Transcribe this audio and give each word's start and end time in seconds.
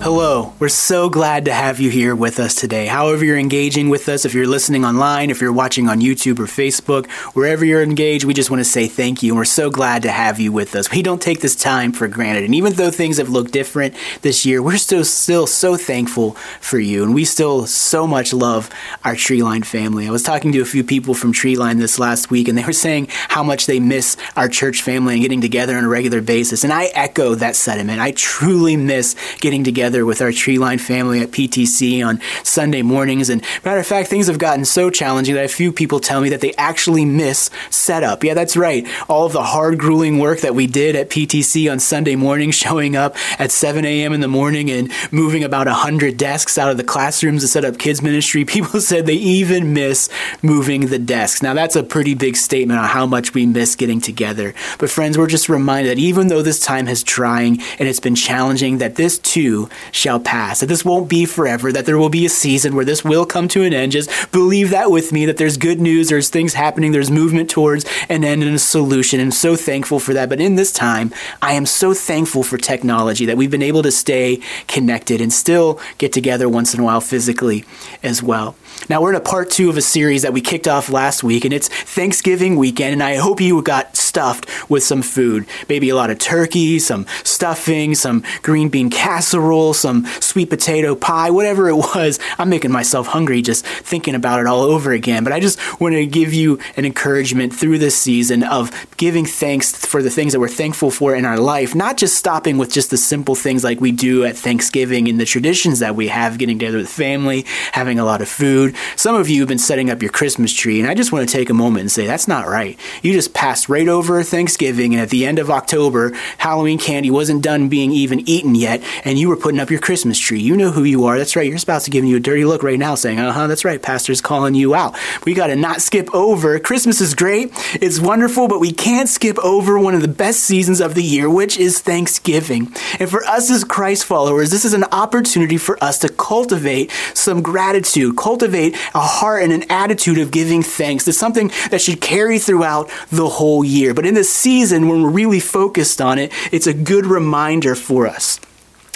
Hello, 0.00 0.52
we're 0.60 0.68
so 0.68 1.10
glad 1.10 1.46
to 1.46 1.52
have 1.52 1.80
you 1.80 1.90
here 1.90 2.14
with 2.14 2.38
us 2.38 2.54
today. 2.54 2.86
However, 2.86 3.24
you're 3.24 3.36
engaging 3.36 3.88
with 3.88 4.08
us, 4.08 4.24
if 4.24 4.32
you're 4.32 4.46
listening 4.46 4.84
online, 4.84 5.28
if 5.28 5.40
you're 5.40 5.52
watching 5.52 5.88
on 5.88 6.00
YouTube 6.00 6.38
or 6.38 6.44
Facebook, 6.46 7.10
wherever 7.34 7.64
you're 7.64 7.82
engaged, 7.82 8.24
we 8.24 8.32
just 8.32 8.48
want 8.48 8.60
to 8.60 8.64
say 8.64 8.86
thank 8.86 9.24
you. 9.24 9.32
And 9.32 9.36
we're 9.36 9.44
so 9.44 9.70
glad 9.70 10.02
to 10.02 10.12
have 10.12 10.38
you 10.38 10.52
with 10.52 10.76
us. 10.76 10.88
We 10.92 11.02
don't 11.02 11.20
take 11.20 11.40
this 11.40 11.56
time 11.56 11.90
for 11.90 12.06
granted. 12.06 12.44
And 12.44 12.54
even 12.54 12.74
though 12.74 12.92
things 12.92 13.16
have 13.16 13.28
looked 13.28 13.50
different 13.50 13.96
this 14.22 14.46
year, 14.46 14.62
we're 14.62 14.76
still, 14.76 15.04
still 15.04 15.48
so 15.48 15.74
thankful 15.76 16.30
for 16.60 16.78
you. 16.78 17.02
And 17.02 17.12
we 17.12 17.24
still 17.24 17.66
so 17.66 18.06
much 18.06 18.32
love 18.32 18.70
our 19.04 19.16
Treeline 19.16 19.64
family. 19.64 20.06
I 20.06 20.12
was 20.12 20.22
talking 20.22 20.52
to 20.52 20.60
a 20.60 20.64
few 20.64 20.84
people 20.84 21.12
from 21.14 21.32
Treeline 21.32 21.80
this 21.80 21.98
last 21.98 22.30
week, 22.30 22.46
and 22.46 22.56
they 22.56 22.64
were 22.64 22.72
saying 22.72 23.08
how 23.10 23.42
much 23.42 23.66
they 23.66 23.80
miss 23.80 24.16
our 24.36 24.48
church 24.48 24.80
family 24.80 25.14
and 25.14 25.22
getting 25.22 25.40
together 25.40 25.76
on 25.76 25.82
a 25.82 25.88
regular 25.88 26.22
basis. 26.22 26.62
And 26.62 26.72
I 26.72 26.84
echo 26.94 27.34
that 27.34 27.56
sentiment. 27.56 27.98
I 28.00 28.12
truly 28.12 28.76
miss 28.76 29.16
getting 29.40 29.64
together 29.64 29.87
together 29.88 30.04
with 30.04 30.20
our 30.20 30.28
Treeline 30.28 30.78
family 30.78 31.20
at 31.22 31.30
PTC 31.30 32.06
on 32.06 32.20
Sunday 32.44 32.82
mornings. 32.82 33.30
And 33.30 33.40
matter 33.64 33.78
of 33.80 33.86
fact, 33.86 34.10
things 34.10 34.26
have 34.26 34.38
gotten 34.38 34.66
so 34.66 34.90
challenging 34.90 35.34
that 35.34 35.46
a 35.46 35.48
few 35.48 35.72
people 35.72 35.98
tell 35.98 36.20
me 36.20 36.28
that 36.28 36.42
they 36.42 36.52
actually 36.56 37.06
miss 37.06 37.48
setup. 37.70 38.22
Yeah, 38.22 38.34
that's 38.34 38.54
right. 38.56 38.86
All 39.08 39.24
of 39.24 39.32
the 39.32 39.42
hard, 39.42 39.78
grueling 39.78 40.18
work 40.18 40.40
that 40.40 40.54
we 40.54 40.66
did 40.66 40.94
at 40.94 41.08
PTC 41.08 41.70
on 41.72 41.78
Sunday 41.80 42.16
morning, 42.16 42.50
showing 42.50 42.96
up 42.96 43.16
at 43.40 43.50
7 43.50 43.84
a.m. 43.86 44.12
in 44.12 44.20
the 44.20 44.28
morning 44.28 44.70
and 44.70 44.92
moving 45.10 45.42
about 45.42 45.66
100 45.66 46.16
desks 46.18 46.58
out 46.58 46.70
of 46.70 46.76
the 46.76 46.84
classrooms 46.84 47.40
to 47.42 47.48
set 47.48 47.64
up 47.64 47.78
kids' 47.78 48.02
ministry, 48.02 48.44
people 48.44 48.80
said 48.82 49.06
they 49.06 49.14
even 49.14 49.72
miss 49.72 50.10
moving 50.42 50.86
the 50.88 50.98
desks. 50.98 51.42
Now, 51.42 51.54
that's 51.54 51.76
a 51.76 51.82
pretty 51.82 52.12
big 52.14 52.36
statement 52.36 52.78
on 52.78 52.88
how 52.90 53.06
much 53.06 53.32
we 53.32 53.46
miss 53.46 53.74
getting 53.74 54.00
together. 54.02 54.52
But, 54.78 54.90
friends, 54.90 55.16
we're 55.16 55.26
just 55.28 55.48
reminded 55.48 55.88
that 55.88 55.98
even 56.00 56.28
though 56.28 56.42
this 56.42 56.60
time 56.60 56.88
is 56.88 57.02
trying 57.02 57.62
and 57.78 57.88
it's 57.88 58.00
been 58.00 58.14
challenging, 58.16 58.76
that 58.78 58.96
this 58.96 59.18
too 59.18 59.66
shall 59.92 60.20
pass. 60.20 60.60
That 60.60 60.66
this 60.66 60.84
won't 60.84 61.08
be 61.08 61.24
forever, 61.24 61.72
that 61.72 61.86
there 61.86 61.98
will 61.98 62.08
be 62.08 62.26
a 62.26 62.30
season 62.30 62.74
where 62.74 62.84
this 62.84 63.04
will 63.04 63.26
come 63.26 63.48
to 63.48 63.62
an 63.62 63.72
end. 63.72 63.92
Just 63.92 64.10
believe 64.32 64.70
that 64.70 64.90
with 64.90 65.12
me, 65.12 65.26
that 65.26 65.36
there's 65.36 65.56
good 65.56 65.80
news, 65.80 66.08
there's 66.08 66.28
things 66.30 66.54
happening, 66.54 66.92
there's 66.92 67.10
movement 67.10 67.50
towards 67.50 67.84
an 68.08 68.24
end 68.24 68.42
and 68.42 68.54
a 68.54 68.58
solution. 68.58 69.20
And 69.20 69.32
so 69.32 69.56
thankful 69.56 69.98
for 70.00 70.14
that. 70.14 70.28
But 70.28 70.40
in 70.40 70.56
this 70.56 70.72
time, 70.72 71.12
I 71.42 71.52
am 71.54 71.66
so 71.66 71.94
thankful 71.94 72.42
for 72.42 72.58
technology 72.58 73.26
that 73.26 73.36
we've 73.36 73.50
been 73.50 73.62
able 73.62 73.82
to 73.82 73.92
stay 73.92 74.40
connected 74.66 75.20
and 75.20 75.32
still 75.32 75.80
get 75.98 76.12
together 76.12 76.48
once 76.48 76.74
in 76.74 76.80
a 76.80 76.84
while 76.84 77.00
physically 77.00 77.64
as 78.02 78.22
well. 78.22 78.56
Now, 78.88 79.00
we're 79.00 79.10
in 79.10 79.16
a 79.16 79.20
part 79.20 79.50
two 79.50 79.68
of 79.70 79.76
a 79.76 79.82
series 79.82 80.22
that 80.22 80.32
we 80.32 80.40
kicked 80.40 80.68
off 80.68 80.88
last 80.88 81.24
week, 81.24 81.44
and 81.44 81.52
it's 81.52 81.68
Thanksgiving 81.68 82.56
weekend, 82.56 82.92
and 82.92 83.02
I 83.02 83.16
hope 83.16 83.40
you 83.40 83.60
got 83.60 83.96
stuffed 84.18 84.48
with 84.68 84.82
some 84.82 85.00
food. 85.00 85.46
Maybe 85.68 85.90
a 85.90 85.94
lot 85.94 86.10
of 86.10 86.18
turkey, 86.18 86.80
some 86.80 87.06
stuffing, 87.22 87.94
some 87.94 88.24
green 88.42 88.68
bean 88.68 88.90
casserole, 88.90 89.74
some 89.74 90.06
sweet 90.18 90.50
potato 90.50 90.96
pie, 90.96 91.30
whatever 91.30 91.68
it 91.68 91.76
was. 91.76 92.18
I'm 92.36 92.48
making 92.50 92.72
myself 92.72 93.06
hungry 93.06 93.42
just 93.42 93.64
thinking 93.64 94.16
about 94.16 94.40
it 94.40 94.48
all 94.48 94.62
over 94.62 94.90
again. 94.90 95.22
But 95.22 95.32
I 95.32 95.38
just 95.38 95.60
want 95.80 95.94
to 95.94 96.04
give 96.04 96.34
you 96.34 96.58
an 96.76 96.84
encouragement 96.84 97.54
through 97.54 97.78
this 97.78 97.96
season 97.96 98.42
of 98.42 98.72
giving 98.96 99.24
thanks 99.24 99.70
for 99.86 100.02
the 100.02 100.10
things 100.10 100.32
that 100.32 100.40
we're 100.40 100.48
thankful 100.48 100.90
for 100.90 101.14
in 101.14 101.24
our 101.24 101.38
life, 101.38 101.76
not 101.76 101.96
just 101.96 102.16
stopping 102.16 102.58
with 102.58 102.72
just 102.72 102.90
the 102.90 102.96
simple 102.96 103.36
things 103.36 103.62
like 103.62 103.80
we 103.80 103.92
do 103.92 104.24
at 104.24 104.36
Thanksgiving 104.36 105.06
and 105.06 105.20
the 105.20 105.26
traditions 105.26 105.78
that 105.78 105.94
we 105.94 106.08
have, 106.08 106.38
getting 106.38 106.58
together 106.58 106.78
with 106.78 106.88
family, 106.88 107.46
having 107.70 108.00
a 108.00 108.04
lot 108.04 108.20
of 108.20 108.28
food. 108.28 108.74
Some 108.96 109.14
of 109.14 109.28
you 109.28 109.42
have 109.42 109.48
been 109.48 109.58
setting 109.58 109.90
up 109.90 110.02
your 110.02 110.10
Christmas 110.10 110.52
tree, 110.52 110.80
and 110.80 110.90
I 110.90 110.94
just 110.94 111.12
want 111.12 111.28
to 111.28 111.32
take 111.32 111.50
a 111.50 111.54
moment 111.54 111.82
and 111.82 111.92
say 111.92 112.04
that's 112.04 112.26
not 112.26 112.48
right. 112.48 112.76
You 113.02 113.12
just 113.12 113.32
passed 113.32 113.68
right 113.68 113.86
over 113.86 114.07
over 114.08 114.22
Thanksgiving 114.22 114.94
and 114.94 115.02
at 115.02 115.10
the 115.10 115.26
end 115.26 115.38
of 115.38 115.50
October, 115.50 116.12
Halloween 116.38 116.78
candy 116.78 117.10
wasn't 117.10 117.42
done 117.42 117.68
being 117.68 117.90
even 117.92 118.26
eaten 118.28 118.54
yet, 118.54 118.82
and 119.04 119.18
you 119.18 119.28
were 119.28 119.36
putting 119.36 119.60
up 119.60 119.70
your 119.70 119.80
Christmas 119.80 120.18
tree. 120.18 120.40
You 120.40 120.56
know 120.56 120.70
who 120.70 120.84
you 120.84 121.04
are. 121.04 121.18
That's 121.18 121.36
right. 121.36 121.46
Your 121.48 121.58
spouse 121.58 121.82
is 121.84 121.88
giving 121.90 122.08
you 122.08 122.16
a 122.16 122.20
dirty 122.20 122.44
look 122.46 122.62
right 122.62 122.78
now, 122.78 122.94
saying, 122.94 123.18
"Uh 123.18 123.32
huh." 123.32 123.46
That's 123.48 123.64
right. 123.66 123.80
Pastor's 123.82 124.20
calling 124.22 124.54
you 124.54 124.74
out. 124.74 124.96
We 125.26 125.34
got 125.34 125.48
to 125.48 125.56
not 125.56 125.82
skip 125.82 126.08
over. 126.14 126.58
Christmas 126.58 127.00
is 127.02 127.14
great. 127.14 127.52
It's 127.82 127.98
wonderful, 128.00 128.48
but 128.48 128.60
we 128.60 128.72
can't 128.72 129.08
skip 129.10 129.38
over 129.40 129.78
one 129.78 129.94
of 129.94 130.00
the 130.02 130.08
best 130.08 130.40
seasons 130.40 130.80
of 130.80 130.94
the 130.94 131.02
year, 131.02 131.28
which 131.30 131.56
is 131.58 131.80
Thanksgiving. 131.80 132.72
And 132.98 133.10
for 133.10 133.22
us 133.26 133.50
as 133.50 133.62
Christ 133.64 134.04
followers, 134.06 134.48
this 134.50 134.64
is 134.64 134.72
an 134.74 134.84
opportunity 134.84 135.56
for 135.58 135.82
us 135.84 135.98
to 135.98 136.08
cultivate 136.08 136.90
some 137.14 137.42
gratitude, 137.42 138.16
cultivate 138.16 138.74
a 138.94 139.00
heart 139.00 139.42
and 139.42 139.52
an 139.52 139.70
attitude 139.70 140.16
of 140.18 140.30
giving 140.30 140.62
thanks. 140.62 141.06
It's 141.08 141.18
something 141.18 141.50
that 141.70 141.80
should 141.82 142.00
carry 142.00 142.38
throughout 142.38 142.90
the 143.10 143.28
whole 143.28 143.62
year 143.64 143.87
year. 143.88 143.94
But 143.94 144.06
in 144.06 144.14
this 144.14 144.32
season, 144.32 144.88
when 144.88 145.02
we're 145.02 145.10
really 145.10 145.40
focused 145.40 146.00
on 146.00 146.18
it, 146.18 146.32
it's 146.52 146.66
a 146.66 146.74
good 146.74 147.06
reminder 147.06 147.74
for 147.74 148.06
us. 148.06 148.38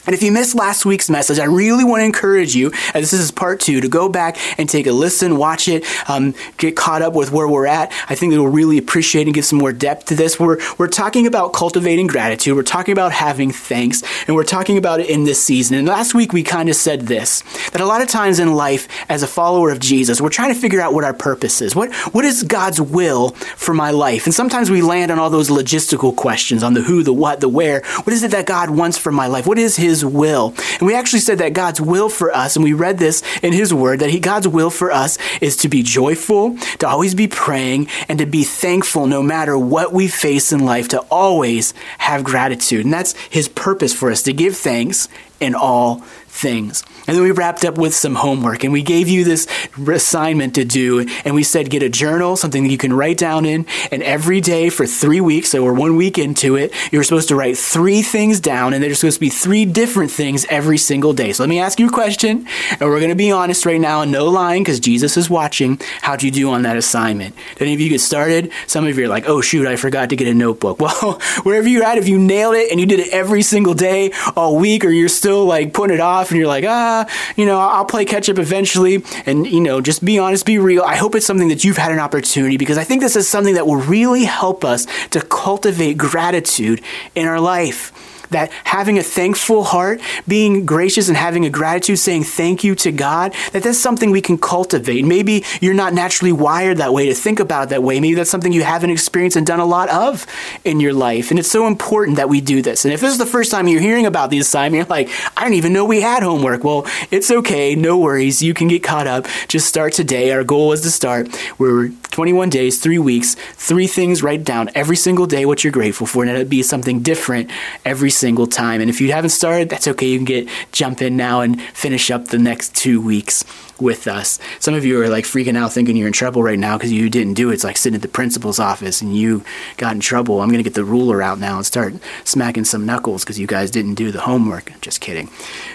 And 0.04 0.14
if 0.14 0.22
you 0.24 0.32
missed 0.32 0.56
last 0.56 0.84
week's 0.84 1.08
message, 1.08 1.38
I 1.38 1.44
really 1.44 1.84
want 1.84 2.00
to 2.00 2.04
encourage 2.04 2.56
you, 2.56 2.70
as 2.92 3.10
this 3.10 3.20
is 3.20 3.30
part 3.30 3.60
two, 3.60 3.80
to 3.82 3.88
go 3.88 4.08
back 4.08 4.36
and 4.58 4.68
take 4.68 4.88
a 4.88 4.92
listen, 4.92 5.36
watch 5.36 5.68
it, 5.68 5.84
um, 6.08 6.34
get 6.56 6.74
caught 6.76 7.02
up 7.02 7.12
with 7.12 7.30
where 7.30 7.46
we're 7.46 7.66
at. 7.66 7.92
I 8.08 8.16
think 8.16 8.32
it'll 8.32 8.48
really 8.48 8.78
appreciate 8.78 9.26
and 9.26 9.34
give 9.34 9.44
some 9.44 9.58
more 9.60 9.72
depth 9.72 10.06
to 10.06 10.16
this. 10.16 10.41
We're, 10.41 10.58
we're 10.76 10.88
talking 10.88 11.28
about 11.28 11.52
cultivating 11.52 12.08
gratitude. 12.08 12.56
We're 12.56 12.64
talking 12.64 12.91
about 12.92 13.12
having 13.12 13.52
thanks, 13.52 14.02
and 14.26 14.34
we're 14.34 14.42
talking 14.42 14.76
about 14.76 14.98
it 14.98 15.08
in 15.08 15.22
this 15.22 15.42
season. 15.42 15.76
And 15.78 15.86
last 15.86 16.14
week 16.14 16.32
we 16.32 16.42
kind 16.42 16.68
of 16.68 16.74
said 16.74 17.02
this, 17.02 17.42
that 17.70 17.80
a 17.80 17.86
lot 17.86 18.02
of 18.02 18.08
times 18.08 18.41
in 18.41 18.54
life, 18.54 18.88
as 19.08 19.22
a 19.22 19.28
follower 19.28 19.70
of 19.70 19.78
Jesus, 19.78 20.20
we're 20.20 20.30
trying 20.30 20.52
to 20.52 20.58
figure 20.60 20.80
out 20.80 20.94
what 20.94 21.04
our 21.04 21.14
purpose 21.14 21.62
is. 21.62 21.76
What, 21.76 21.94
what 22.12 22.24
is 22.24 22.42
God's 22.42 22.80
will 22.80 23.30
for 23.30 23.72
my 23.72 23.92
life? 23.92 24.24
And 24.24 24.34
sometimes 24.34 24.68
we 24.68 24.82
land 24.82 25.12
on 25.12 25.20
all 25.20 25.30
those 25.30 25.48
logistical 25.48 26.14
questions, 26.16 26.64
on 26.64 26.74
the 26.74 26.82
who, 26.82 27.04
the 27.04 27.12
what, 27.12 27.41
the 27.41 27.48
where. 27.48 27.82
What 28.02 28.08
is 28.12 28.24
it 28.24 28.32
that 28.32 28.46
God 28.46 28.68
wants 28.70 28.98
for 28.98 29.12
my 29.12 29.28
life? 29.28 29.46
What 29.46 29.58
is 29.60 29.76
his 29.76 29.91
his 29.92 30.06
will. 30.06 30.54
And 30.80 30.86
we 30.86 30.94
actually 30.94 31.19
said 31.20 31.36
that 31.38 31.53
God's 31.53 31.78
will 31.78 32.08
for 32.08 32.34
us, 32.34 32.56
and 32.56 32.64
we 32.64 32.72
read 32.72 32.97
this 32.97 33.22
in 33.42 33.53
His 33.53 33.75
Word, 33.75 33.98
that 34.00 34.08
he, 34.08 34.20
God's 34.20 34.48
will 34.48 34.70
for 34.70 34.91
us 34.91 35.19
is 35.42 35.54
to 35.58 35.69
be 35.69 35.82
joyful, 35.82 36.56
to 36.78 36.88
always 36.88 37.14
be 37.14 37.28
praying, 37.28 37.88
and 38.08 38.19
to 38.19 38.25
be 38.25 38.42
thankful 38.42 39.06
no 39.06 39.22
matter 39.22 39.58
what 39.58 39.92
we 39.92 40.08
face 40.08 40.50
in 40.50 40.60
life, 40.64 40.88
to 40.88 41.00
always 41.20 41.75
have 41.98 42.25
gratitude. 42.25 42.86
And 42.86 42.94
that's 42.94 43.12
His 43.38 43.48
purpose 43.48 43.92
for 43.92 44.10
us 44.10 44.22
to 44.22 44.32
give 44.32 44.56
thanks 44.56 45.08
in 45.41 45.54
all 45.54 46.03
things. 46.32 46.82
And 47.06 47.15
then 47.16 47.22
we 47.22 47.31
wrapped 47.31 47.65
up 47.65 47.76
with 47.76 47.94
some 47.94 48.15
homework 48.15 48.65
and 48.65 48.72
we 48.72 48.82
gave 48.82 49.06
you 49.09 49.22
this 49.22 49.47
assignment 49.87 50.54
to 50.54 50.65
do. 50.65 51.06
And 51.25 51.34
we 51.34 51.43
said, 51.43 51.69
get 51.69 51.82
a 51.82 51.88
journal, 51.88 52.37
something 52.37 52.62
that 52.65 52.70
you 52.70 52.78
can 52.78 52.93
write 52.93 53.19
down 53.19 53.44
in. 53.44 53.66
And 53.93 54.03
every 54.03 54.41
day 54.41 54.71
for 54.71 54.87
three 54.87 55.21
weeks, 55.21 55.50
so 55.50 55.62
we're 55.62 55.75
one 55.75 55.97
week 55.97 56.16
into 56.19 56.56
it, 56.56 56.72
you're 56.91 57.04
supposed 57.04 57.28
to 57.28 57.37
write 57.37 57.59
three 57.59 58.00
things 58.03 58.41
down 58.41 58.72
and 58.72 58.82
they're 58.82 58.94
supposed 58.94 59.16
to 59.16 59.21
be 59.21 59.28
three 59.28 59.66
different 59.66 60.10
things 60.10 60.47
every 60.48 60.78
single 60.78 61.12
day. 61.12 61.32
So 61.32 61.42
let 61.42 61.50
me 61.50 61.60
ask 61.60 61.78
you 61.78 61.88
a 61.88 61.92
question 61.92 62.47
and 62.71 62.81
we're 62.81 62.98
going 63.00 63.10
to 63.10 63.15
be 63.16 63.31
honest 63.31 63.66
right 63.66 63.81
now 63.81 64.00
and 64.03 64.10
no 64.10 64.26
lying 64.28 64.62
because 64.62 64.81
Jesus 64.81 65.16
is 65.19 65.28
watching. 65.28 65.81
How'd 66.00 66.22
you 66.22 66.31
do 66.31 66.50
on 66.53 66.62
that 66.62 66.76
assignment? 66.78 67.34
Did 67.56 67.65
any 67.66 67.75
of 67.75 67.81
you 67.81 67.91
get 67.91 68.00
started? 68.00 68.50
Some 68.66 68.87
of 68.87 68.97
you 68.97 69.04
are 69.04 69.09
like, 69.09 69.28
oh 69.28 69.42
shoot, 69.42 69.66
I 69.66 69.76
forgot 69.76 70.09
to 70.10 70.16
get 70.16 70.26
a 70.28 70.34
notebook. 70.34 70.72
Well, 70.82 71.21
wherever 71.44 71.69
you're 71.69 71.84
at, 71.84 71.98
if 71.98 72.09
you 72.09 72.19
nailed 72.19 72.56
it 72.56 72.71
and 72.72 72.81
you 72.81 72.87
did 72.87 72.98
it 72.98 73.12
every 73.12 73.42
single 73.42 73.72
day 73.75 74.10
all 74.37 74.56
week 74.56 74.84
or 74.84 74.91
you're 74.91 75.09
still 75.09 75.44
like 75.44 75.72
putting 75.75 75.94
it 75.94 76.00
off, 76.00 76.22
off 76.22 76.31
and 76.31 76.38
you're 76.38 76.47
like, 76.49 76.65
ah, 76.66 77.06
you 77.37 77.44
know, 77.44 77.59
I'll 77.59 77.84
play 77.84 78.05
catch 78.05 78.28
up 78.31 78.38
eventually. 78.38 79.03
And, 79.27 79.47
you 79.47 79.60
know, 79.60 79.81
just 79.81 80.05
be 80.05 80.19
honest, 80.19 80.47
be 80.47 80.59
real. 80.59 80.83
I 80.83 80.97
hope 80.97 81.15
it's 81.15 81.27
something 81.27 81.49
that 81.49 81.65
you've 81.65 81.77
had 81.77 81.93
an 81.93 81.99
opportunity 81.99 82.56
because 82.56 82.78
I 82.78 82.84
think 82.84 83.03
this 83.03 83.16
is 83.16 83.28
something 83.28 83.55
that 83.55 83.66
will 83.66 83.77
really 83.77 84.25
help 84.25 84.65
us 84.65 84.87
to 85.10 85.21
cultivate 85.21 85.99
gratitude 85.99 86.81
in 87.15 87.27
our 87.27 87.41
life 87.41 87.93
that 88.32 88.51
having 88.65 88.98
a 88.98 89.03
thankful 89.03 89.62
heart, 89.62 90.01
being 90.27 90.66
gracious 90.66 91.09
and 91.09 91.16
having 91.16 91.45
a 91.45 91.51
gratitude, 91.51 91.98
saying 91.98 92.24
thank 92.24 92.65
you 92.65 92.74
to 92.77 92.91
God, 92.92 93.34
that 93.53 93.62
that's 93.62 93.78
something 93.78 94.10
we 94.10 94.21
can 94.21 94.36
cultivate. 94.36 95.04
Maybe 95.04 95.45
you're 95.60 95.72
not 95.74 95.95
naturally 95.95 96.33
wired 96.33 96.78
that 96.78 96.92
way 96.92 97.06
to 97.09 97.15
think 97.15 97.39
about 97.39 97.65
it 97.65 97.68
that 97.71 97.83
way. 97.83 98.01
Maybe 98.01 98.15
that's 98.15 98.30
something 98.30 98.53
you 98.53 98.65
haven't 98.65 98.91
experienced 98.91 99.36
and 99.36 99.47
done 99.47 99.60
a 99.60 99.65
lot 99.66 99.89
of 99.91 100.27
in 100.65 100.80
your 100.80 100.92
life. 100.92 101.30
And 101.30 101.39
it's 101.39 101.51
so 101.51 101.66
important 101.66 102.16
that 102.16 102.28
we 102.28 102.41
do 102.41 102.60
this. 102.62 102.84
And 102.84 102.92
if 102.92 103.01
this 103.01 103.12
is 103.12 103.18
the 103.18 103.27
first 103.27 103.51
time 103.51 103.68
you're 103.68 103.80
hearing 103.80 104.06
about 104.06 104.30
the 104.30 104.39
assignment, 104.39 104.72
you're 104.74 104.86
like, 104.86 105.09
I 105.36 105.42
didn't 105.45 105.56
even 105.56 105.72
know 105.72 105.84
we 105.84 106.01
had 106.01 106.22
homework. 106.22 106.65
Well, 106.65 106.86
it's 107.10 107.30
okay. 107.30 107.74
No 107.74 107.98
worries. 107.98 108.42
You 108.42 108.54
can 108.54 108.68
get 108.68 108.83
caught 108.83 109.06
up. 109.06 109.27
Just 109.48 109.66
start 109.66 109.92
today. 109.92 110.33
Our 110.33 110.45
goal 110.45 110.68
was 110.68 110.80
to 110.83 110.91
start. 110.91 111.28
We're 111.59 111.91
21 112.10 112.51
days, 112.51 112.80
three 112.80 112.98
weeks, 112.98 113.34
three 113.54 113.86
things. 113.86 114.22
Write 114.22 114.45
down 114.45 114.71
every 114.74 114.97
single 114.97 115.27
day 115.27 115.45
what 115.45 115.62
you're 115.65 115.72
grateful 115.72 116.06
for, 116.06 116.22
and 116.22 116.33
it'll 116.33 116.48
be 116.48 116.62
something 116.62 117.01
different 117.03 117.51
every 117.84 118.10
single 118.22 118.47
time. 118.47 118.80
And 118.80 118.89
if 118.89 119.01
you 119.01 119.10
haven't 119.10 119.30
started, 119.30 119.69
that's 119.69 119.89
okay. 119.89 120.07
You 120.07 120.16
can 120.19 120.24
get 120.24 120.48
jump 120.71 121.03
in 121.03 121.16
now 121.16 121.41
and 121.41 121.60
finish 121.60 122.09
up 122.09 122.28
the 122.28 122.39
next 122.39 122.72
two 122.77 123.01
weeks 123.01 123.42
with 123.80 124.07
us. 124.07 124.39
Some 124.60 124.74
of 124.74 124.84
you 124.84 125.03
are 125.03 125.09
like 125.09 125.24
freaking 125.24 125.57
out 125.57 125.72
thinking 125.72 125.97
you're 125.97 126.07
in 126.07 126.13
trouble 126.13 126.41
right 126.41 126.59
now 126.59 126.77
because 126.77 126.92
you 126.92 127.10
didn't 127.10 127.34
do 127.34 127.51
it. 127.51 127.54
It's 127.54 127.65
like 127.65 127.77
sitting 127.77 127.97
at 127.97 128.03
the 128.03 128.07
principal's 128.07 128.60
office 128.60 129.03
and 129.03 129.16
you 129.16 129.42
got 129.77 129.95
in 129.95 129.98
trouble. 130.01 130.41
I'm 130.41 130.51
going 130.51 130.60
to 130.60 130.63
get 130.63 130.74
the 130.74 130.84
ruler 130.84 131.21
out 131.21 131.41
now 131.41 131.57
and 131.57 131.66
start 131.66 131.95
smacking 132.22 132.65
some 132.65 132.86
knuckles 132.86 133.24
because 133.24 133.41
you 133.41 133.48
guys 133.48 133.72
didn't 133.72 133.97
do 133.97 134.13
the 134.13 134.21
homework. 134.21 134.71
Just 134.80 135.01
kidding. 135.01 135.28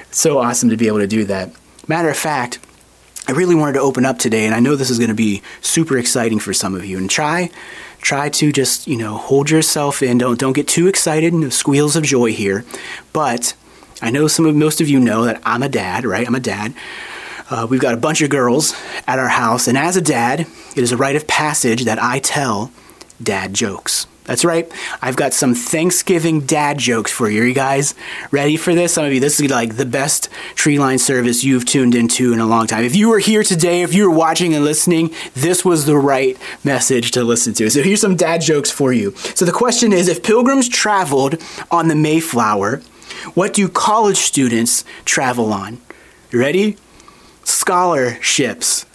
It's 0.07 0.17
so 0.21 0.37
awesome 0.37 0.69
to 0.69 0.77
be 0.77 0.87
able 0.87 0.99
to 0.99 1.07
do 1.07 1.25
that. 1.25 1.51
Matter 1.89 2.09
of 2.09 2.15
fact, 2.15 2.59
I 3.27 3.33
really 3.33 3.55
wanted 3.55 3.73
to 3.73 3.81
open 3.81 4.05
up 4.05 4.19
today, 4.19 4.45
and 4.45 4.55
I 4.55 4.61
know 4.61 4.77
this 4.77 4.89
is 4.89 4.99
going 4.99 5.09
to 5.09 5.13
be 5.13 5.41
super 5.59 5.97
exciting 5.97 6.39
for 6.39 6.53
some 6.53 6.75
of 6.75 6.85
you. 6.85 6.97
And 6.97 7.09
try 7.09 7.49
try 8.07 8.29
to 8.29 8.53
just, 8.53 8.87
you 8.87 8.95
know, 8.95 9.17
hold 9.17 9.49
yourself 9.49 10.01
in. 10.01 10.17
Don't 10.17 10.39
don't 10.39 10.53
get 10.53 10.65
too 10.67 10.87
excited. 10.87 11.33
No 11.33 11.49
squeals 11.49 11.97
of 11.97 12.03
joy 12.03 12.31
here. 12.31 12.63
But 13.11 13.53
I 14.01 14.11
know 14.11 14.29
some 14.29 14.45
of 14.45 14.55
most 14.55 14.79
of 14.79 14.87
you 14.87 14.97
know 14.99 15.25
that 15.25 15.41
I'm 15.45 15.61
a 15.61 15.67
dad, 15.67 16.05
right? 16.05 16.25
I'm 16.25 16.33
a 16.35 16.39
dad. 16.39 16.73
Uh, 17.49 17.67
we've 17.69 17.81
got 17.81 17.93
a 17.93 17.97
bunch 17.97 18.21
of 18.21 18.29
girls 18.29 18.73
at 19.07 19.19
our 19.19 19.27
house, 19.27 19.67
and 19.67 19.77
as 19.77 19.97
a 19.97 20.01
dad, 20.01 20.39
it 20.77 20.81
is 20.87 20.93
a 20.93 20.97
rite 21.03 21.17
of 21.17 21.27
passage 21.27 21.83
that 21.83 22.01
I 22.01 22.19
tell 22.19 22.71
dad 23.21 23.53
jokes. 23.53 24.07
That's 24.27 24.43
right. 24.45 24.69
I've 25.01 25.15
got 25.15 25.33
some 25.33 25.55
Thanksgiving 25.55 26.41
dad 26.41 26.77
jokes 26.79 27.11
for 27.13 27.29
you. 27.29 27.43
you 27.43 27.53
guys 27.53 27.95
ready 28.29 28.57
for 28.57 28.75
this? 28.75 28.93
Some 28.93 29.05
of 29.05 29.13
you, 29.13 29.21
this 29.21 29.39
is 29.39 29.49
like 29.49 29.77
the 29.77 29.85
best 29.85 30.29
Treeline 30.55 30.99
service 30.99 31.45
you've 31.45 31.63
tuned 31.65 31.95
into 31.95 32.33
in 32.33 32.39
a 32.39 32.45
long 32.45 32.67
time. 32.67 32.83
If 32.83 32.93
you 32.93 33.07
were 33.07 33.19
here 33.19 33.41
today, 33.41 33.83
if 33.83 33.93
you 33.93 34.09
were 34.09 34.15
watching 34.15 34.53
and 34.53 34.65
listening, 34.65 35.15
this 35.33 35.63
was 35.63 35.85
the 35.85 35.97
right 35.97 36.37
message 36.65 37.11
to 37.11 37.23
listen 37.23 37.53
to. 37.53 37.69
So 37.71 37.81
here's 37.81 38.01
some 38.01 38.17
dad 38.17 38.41
jokes 38.41 38.69
for 38.69 38.91
you. 38.91 39.15
So 39.33 39.45
the 39.45 39.51
question 39.53 39.93
is 39.93 40.09
if 40.09 40.23
pilgrims 40.23 40.67
traveled 40.67 41.41
on 41.71 41.87
the 41.87 41.95
Mayflower, 41.95 42.81
what 43.33 43.53
do 43.53 43.69
college 43.69 44.17
students 44.17 44.83
travel 45.05 45.53
on? 45.53 45.79
You 46.31 46.41
ready? 46.41 46.75
Scholarships. 47.45 48.85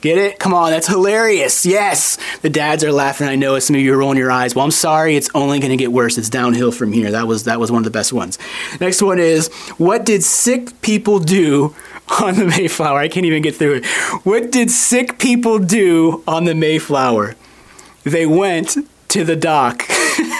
Get 0.00 0.16
it? 0.16 0.38
Come 0.38 0.54
on, 0.54 0.70
that's 0.70 0.86
hilarious. 0.86 1.66
Yes. 1.66 2.16
The 2.40 2.48
dads 2.48 2.82
are 2.84 2.92
laughing. 2.92 3.28
I 3.28 3.36
know 3.36 3.58
some 3.58 3.76
of 3.76 3.82
you 3.82 3.92
are 3.92 3.98
rolling 3.98 4.16
your 4.16 4.30
eyes. 4.30 4.54
Well, 4.54 4.64
I'm 4.64 4.70
sorry. 4.70 5.14
It's 5.14 5.28
only 5.34 5.60
going 5.60 5.70
to 5.72 5.76
get 5.76 5.92
worse. 5.92 6.16
It's 6.16 6.30
downhill 6.30 6.72
from 6.72 6.92
here. 6.92 7.10
That 7.10 7.26
was 7.26 7.44
that 7.44 7.60
was 7.60 7.70
one 7.70 7.78
of 7.80 7.84
the 7.84 7.90
best 7.90 8.12
ones. 8.12 8.38
Next 8.80 9.02
one 9.02 9.18
is 9.18 9.48
what 9.76 10.06
did 10.06 10.22
sick 10.24 10.80
people 10.80 11.18
do 11.18 11.74
on 12.22 12.36
the 12.36 12.46
Mayflower? 12.46 12.98
I 12.98 13.08
can't 13.08 13.26
even 13.26 13.42
get 13.42 13.56
through 13.56 13.76
it. 13.76 13.86
What 14.24 14.50
did 14.50 14.70
sick 14.70 15.18
people 15.18 15.58
do 15.58 16.22
on 16.26 16.44
the 16.44 16.54
Mayflower? 16.54 17.36
They 18.04 18.24
went 18.24 18.78
to 19.08 19.24
the 19.24 19.36
dock. 19.36 19.82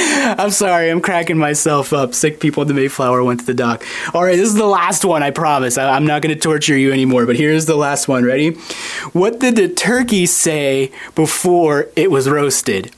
I'm 0.00 0.50
sorry, 0.50 0.88
I'm 0.90 1.00
cracking 1.00 1.36
myself 1.38 1.92
up. 1.92 2.14
Sick 2.14 2.40
people 2.40 2.62
in 2.62 2.68
the 2.68 2.74
Mayflower 2.74 3.22
went 3.24 3.40
to 3.40 3.46
the 3.46 3.54
dock. 3.54 3.84
All 4.14 4.22
right, 4.24 4.36
this 4.36 4.48
is 4.48 4.54
the 4.54 4.64
last 4.66 5.04
one, 5.04 5.22
I 5.22 5.30
promise. 5.30 5.76
I- 5.78 5.96
am 5.96 6.06
not 6.06 6.22
going 6.22 6.34
to 6.34 6.40
torture 6.40 6.76
you 6.76 6.92
anymore, 6.92 7.26
but 7.26 7.36
here's 7.36 7.66
the 7.66 7.76
last 7.76 8.08
one. 8.08 8.24
Ready? 8.24 8.52
What 9.12 9.38
did 9.40 9.56
the 9.56 9.68
turkey 9.68 10.26
say 10.26 10.92
before 11.14 11.88
it 11.96 12.10
was 12.10 12.28
roasted? 12.30 12.92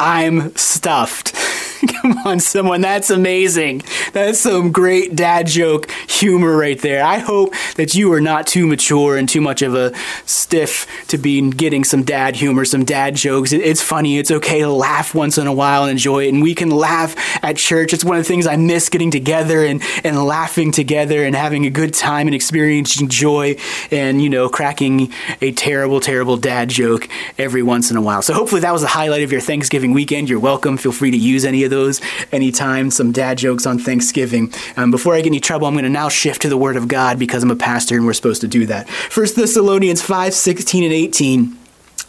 I'm 0.00 0.54
stuffed. 0.56 1.34
Come 2.02 2.18
on, 2.18 2.40
someone. 2.40 2.80
That's 2.80 3.10
amazing. 3.10 3.82
That's 4.12 4.38
some 4.40 4.72
great 4.72 5.14
dad 5.16 5.46
joke 5.46 5.90
humor 6.08 6.56
right 6.56 6.78
there. 6.80 7.04
I 7.04 7.18
hope 7.18 7.54
that 7.76 7.94
you 7.94 8.12
are 8.12 8.20
not 8.20 8.46
too 8.46 8.66
mature 8.66 9.16
and 9.16 9.28
too 9.28 9.40
much 9.40 9.62
of 9.62 9.74
a 9.74 9.92
stiff 10.24 10.86
to 11.08 11.18
be 11.18 11.50
getting 11.50 11.84
some 11.84 12.02
dad 12.02 12.36
humor, 12.36 12.64
some 12.64 12.84
dad 12.84 13.16
jokes. 13.16 13.52
It's 13.52 13.82
funny. 13.82 14.18
It's 14.18 14.30
okay 14.30 14.60
to 14.60 14.70
laugh 14.70 15.14
once 15.14 15.38
in 15.38 15.46
a 15.46 15.52
while 15.52 15.82
and 15.82 15.90
enjoy 15.90 16.26
it. 16.26 16.32
And 16.32 16.42
we 16.42 16.54
can 16.54 16.70
laugh 16.70 17.14
at 17.44 17.56
church. 17.56 17.92
It's 17.92 18.04
one 18.04 18.16
of 18.16 18.22
the 18.24 18.28
things 18.28 18.46
I 18.46 18.56
miss 18.56 18.88
getting 18.88 19.10
together 19.10 19.64
and, 19.64 19.82
and 20.04 20.22
laughing 20.24 20.72
together 20.72 21.24
and 21.24 21.34
having 21.34 21.66
a 21.66 21.70
good 21.70 21.92
time 21.94 22.26
and 22.28 22.34
experiencing 22.34 23.08
joy 23.08 23.56
and, 23.90 24.22
you 24.22 24.30
know, 24.30 24.48
cracking 24.48 25.12
a 25.40 25.52
terrible, 25.52 26.00
terrible 26.00 26.36
dad 26.36 26.70
joke 26.70 27.08
every 27.38 27.62
once 27.62 27.90
in 27.90 27.96
a 27.96 28.00
while. 28.02 28.22
So 28.22 28.32
hopefully 28.34 28.60
that 28.62 28.72
was 28.72 28.82
the 28.82 28.88
highlight 28.88 29.22
of 29.22 29.32
your 29.32 29.40
Thanksgiving 29.40 29.92
weekend. 29.92 30.28
You're 30.30 30.38
welcome. 30.40 30.76
Feel 30.76 30.92
free 30.92 31.10
to 31.10 31.16
use 31.18 31.44
any 31.44 31.64
of 31.66 31.70
those 31.70 32.00
anytime, 32.32 32.90
some 32.90 33.12
dad 33.12 33.36
jokes 33.36 33.66
on 33.66 33.78
Thanksgiving. 33.78 34.52
Um, 34.78 34.90
before 34.90 35.14
I 35.14 35.18
get 35.18 35.26
any 35.26 35.40
trouble, 35.40 35.66
I'm 35.66 35.74
going 35.74 35.84
to 35.84 35.90
now 35.90 36.08
shift 36.08 36.42
to 36.42 36.48
the 36.48 36.56
Word 36.56 36.76
of 36.76 36.88
God 36.88 37.18
because 37.18 37.42
I'm 37.42 37.50
a 37.50 37.56
pastor 37.56 37.96
and 37.96 38.06
we're 38.06 38.14
supposed 38.14 38.40
to 38.40 38.48
do 38.48 38.64
that. 38.66 38.88
1 38.88 39.26
Thessalonians 39.36 40.00
5 40.00 40.32
16 40.32 40.84
and 40.84 40.92
18 40.94 41.56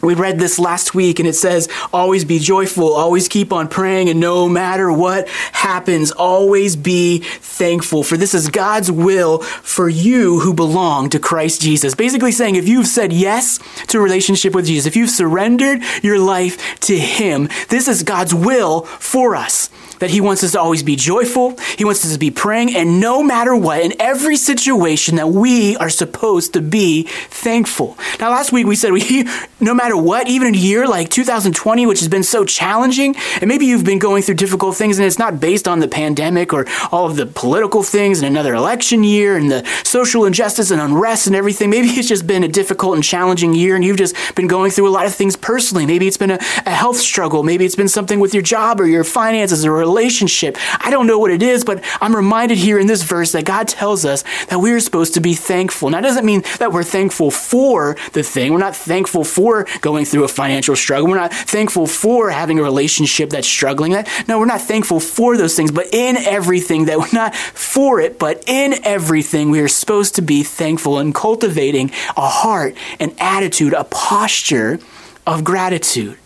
we 0.01 0.13
read 0.13 0.37
this 0.39 0.59
last 0.59 0.93
week 0.93 1.19
and 1.19 1.27
it 1.27 1.33
says, 1.33 1.67
always 1.91 2.23
be 2.25 2.39
joyful, 2.39 2.93
always 2.93 3.27
keep 3.27 3.51
on 3.51 3.67
praying, 3.67 4.09
and 4.09 4.19
no 4.19 4.47
matter 4.47 4.91
what 4.91 5.27
happens, 5.51 6.11
always 6.11 6.75
be 6.75 7.19
thankful. 7.19 8.03
For 8.03 8.15
this 8.17 8.33
is 8.33 8.47
God's 8.49 8.91
will 8.91 9.39
for 9.39 9.89
you 9.89 10.39
who 10.39 10.53
belong 10.53 11.09
to 11.09 11.19
Christ 11.19 11.61
Jesus. 11.61 11.95
Basically 11.95 12.31
saying, 12.31 12.55
if 12.55 12.67
you've 12.67 12.87
said 12.87 13.11
yes 13.11 13.59
to 13.87 13.97
a 13.97 14.01
relationship 14.01 14.53
with 14.53 14.67
Jesus, 14.67 14.85
if 14.85 14.95
you've 14.95 15.09
surrendered 15.09 15.81
your 16.03 16.19
life 16.19 16.79
to 16.81 16.97
Him, 16.97 17.49
this 17.69 17.87
is 17.87 18.03
God's 18.03 18.33
will 18.33 18.81
for 18.81 19.35
us 19.35 19.69
that 19.99 20.09
He 20.09 20.21
wants 20.21 20.43
us 20.43 20.51
to 20.53 20.59
always 20.59 20.83
be 20.83 20.95
joyful. 20.95 21.57
He 21.77 21.85
wants 21.85 22.03
us 22.05 22.13
to 22.13 22.19
be 22.19 22.31
praying, 22.31 22.75
and 22.75 22.99
no 22.99 23.23
matter 23.23 23.55
what, 23.55 23.81
in 23.81 23.93
every 23.99 24.35
situation, 24.37 25.15
that 25.15 25.27
we 25.29 25.75
are 25.77 25.89
supposed 25.89 26.53
to 26.53 26.61
be 26.61 27.03
thankful. 27.03 27.97
Now, 28.19 28.31
last 28.31 28.51
week 28.51 28.67
we 28.67 28.75
said 28.75 28.91
we, 28.91 29.25
no 29.59 29.73
matter 29.73 29.97
what, 29.97 30.27
even 30.27 30.53
a 30.53 30.57
year 30.57 30.87
like 30.87 31.09
2020, 31.09 31.85
which 31.85 31.99
has 31.99 32.09
been 32.09 32.23
so 32.23 32.45
challenging, 32.45 33.15
and 33.41 33.47
maybe 33.47 33.65
you've 33.65 33.85
been 33.85 33.99
going 33.99 34.23
through 34.23 34.35
difficult 34.35 34.75
things, 34.75 34.97
and 34.97 35.05
it's 35.05 35.19
not 35.19 35.39
based 35.39 35.67
on 35.67 35.79
the 35.79 35.87
pandemic 35.87 36.53
or 36.53 36.65
all 36.91 37.05
of 37.07 37.15
the 37.15 37.25
political 37.25 37.83
things 37.83 38.19
and 38.21 38.27
another 38.27 38.53
election 38.53 39.03
year 39.03 39.37
and 39.37 39.51
the 39.51 39.65
social 39.83 40.25
injustice 40.25 40.71
and 40.71 40.81
unrest 40.81 41.27
and 41.27 41.35
everything. 41.35 41.69
Maybe 41.69 41.87
it's 41.89 42.07
just 42.07 42.27
been 42.27 42.43
a 42.43 42.47
difficult 42.47 42.95
and 42.95 43.03
challenging 43.03 43.53
year, 43.53 43.75
and 43.75 43.83
you've 43.83 43.97
just 43.97 44.15
been 44.35 44.47
going 44.47 44.71
through 44.71 44.89
a 44.89 44.91
lot 44.91 45.05
of 45.05 45.13
things 45.15 45.35
personally. 45.35 45.85
Maybe 45.85 46.07
it's 46.07 46.17
been 46.17 46.31
a, 46.31 46.35
a 46.65 46.71
health 46.71 46.97
struggle. 46.97 47.43
Maybe 47.43 47.65
it's 47.65 47.75
been 47.75 47.87
something 47.87 48.19
with 48.19 48.33
your 48.33 48.43
job 48.43 48.79
or 48.79 48.87
your 48.87 49.03
finances 49.03 49.65
or 49.65 49.73
relationship. 49.87 50.57
I 50.85 50.89
don't 50.91 51.07
know 51.07 51.17
what 51.17 51.31
it 51.31 51.41
is, 51.41 51.63
but 51.63 51.81
I'm 52.01 52.15
reminded 52.15 52.57
here 52.57 52.77
in 52.77 52.87
this 52.87 53.03
verse 53.03 53.31
that 53.31 53.45
God 53.45 53.67
tells 53.69 54.03
us 54.03 54.23
that 54.49 54.59
we 54.59 54.71
are 54.71 54.79
supposed 54.81 55.13
to 55.13 55.21
be 55.21 55.33
thankful. 55.33 55.89
Now, 55.89 55.97
that 56.01 56.07
doesn't 56.07 56.25
mean 56.25 56.43
that 56.59 56.73
we're 56.73 56.83
thankful 56.97 57.31
for 57.31 57.95
the 58.11 58.23
thing. 58.23 58.51
We're 58.51 58.67
not 58.69 58.75
thankful 58.75 59.23
for 59.23 59.65
going 59.81 60.03
through 60.05 60.25
a 60.25 60.33
financial 60.41 60.75
struggle. 60.75 61.07
We're 61.07 61.23
not 61.25 61.33
thankful 61.33 61.87
for 61.87 62.29
having 62.29 62.59
a 62.59 62.63
relationship 62.63 63.29
that's 63.29 63.47
struggling. 63.47 63.93
No, 64.27 64.37
we're 64.39 64.53
not 64.57 64.61
thankful 64.61 64.99
for 64.99 65.37
those 65.37 65.55
things, 65.55 65.71
but 65.71 65.87
in 65.93 66.17
everything, 66.17 66.85
that 66.87 66.99
we're 66.99 67.13
not 67.23 67.33
for 67.35 67.99
it, 68.01 68.19
but 68.19 68.43
in 68.47 68.73
everything, 68.83 69.49
we 69.49 69.61
are 69.61 69.67
supposed 69.69 70.15
to 70.15 70.21
be 70.21 70.43
thankful 70.43 70.99
and 70.99 71.15
cultivating 71.15 71.91
a 72.17 72.27
heart, 72.27 72.75
an 72.99 73.13
attitude, 73.19 73.73
a 73.73 73.85
posture 73.85 74.79
of 75.25 75.43
gratitude 75.45 76.17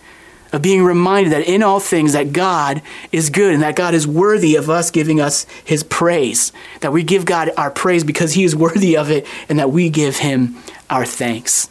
of 0.52 0.62
being 0.62 0.82
reminded 0.84 1.32
that 1.34 1.48
in 1.48 1.64
all 1.64 1.80
things 1.80 2.14
that 2.14 2.34
God 2.34 2.82
is 3.12 3.30
good 3.30 3.54
and 3.54 3.64
that 3.64 3.76
God 3.76 3.94
is 3.94 4.06
worthy 4.08 4.56
of 4.56 4.70
us 4.70 4.92
giving 4.92 5.22
us 5.22 5.46
his 5.64 5.84
praise. 5.84 6.52
That 6.82 6.92
we 6.92 7.04
give 7.04 7.26
God 7.26 7.52
our 7.58 7.72
praise 7.72 8.04
because 8.04 8.34
he 8.34 8.44
is 8.44 8.56
worthy 8.56 8.98
of 8.98 9.10
it 9.10 9.26
and 9.50 9.60
that 9.60 9.72
we 9.72 9.90
give 9.90 10.18
him 10.18 10.56
our 10.90 11.06
thanks. 11.06 11.70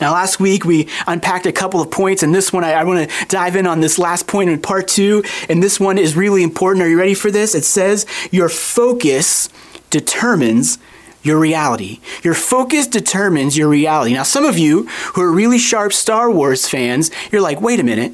Now, 0.00 0.14
last 0.14 0.40
week 0.40 0.64
we 0.64 0.88
unpacked 1.06 1.44
a 1.46 1.52
couple 1.52 1.82
of 1.82 1.90
points, 1.90 2.22
and 2.22 2.34
this 2.34 2.52
one 2.54 2.64
I, 2.64 2.72
I 2.72 2.84
want 2.84 3.10
to 3.10 3.26
dive 3.28 3.54
in 3.54 3.66
on 3.66 3.80
this 3.80 3.98
last 3.98 4.26
point 4.26 4.48
in 4.48 4.60
part 4.60 4.88
two, 4.88 5.22
and 5.50 5.62
this 5.62 5.78
one 5.78 5.98
is 5.98 6.16
really 6.16 6.42
important. 6.42 6.82
Are 6.82 6.88
you 6.88 6.98
ready 6.98 7.12
for 7.12 7.30
this? 7.30 7.54
It 7.54 7.64
says, 7.64 8.06
Your 8.30 8.48
focus 8.48 9.50
determines 9.90 10.78
your 11.24 11.38
reality. 11.38 11.98
Your 12.22 12.34
focus 12.34 12.86
determines 12.86 13.56
your 13.56 13.68
reality. 13.68 14.12
Now, 14.14 14.22
some 14.22 14.44
of 14.44 14.58
you 14.58 14.86
who 15.14 15.22
are 15.22 15.30
really 15.32 15.58
sharp 15.58 15.92
Star 15.92 16.30
Wars 16.30 16.68
fans, 16.68 17.10
you're 17.32 17.40
like, 17.40 17.60
wait 17.60 17.80
a 17.80 17.84
minute, 17.84 18.12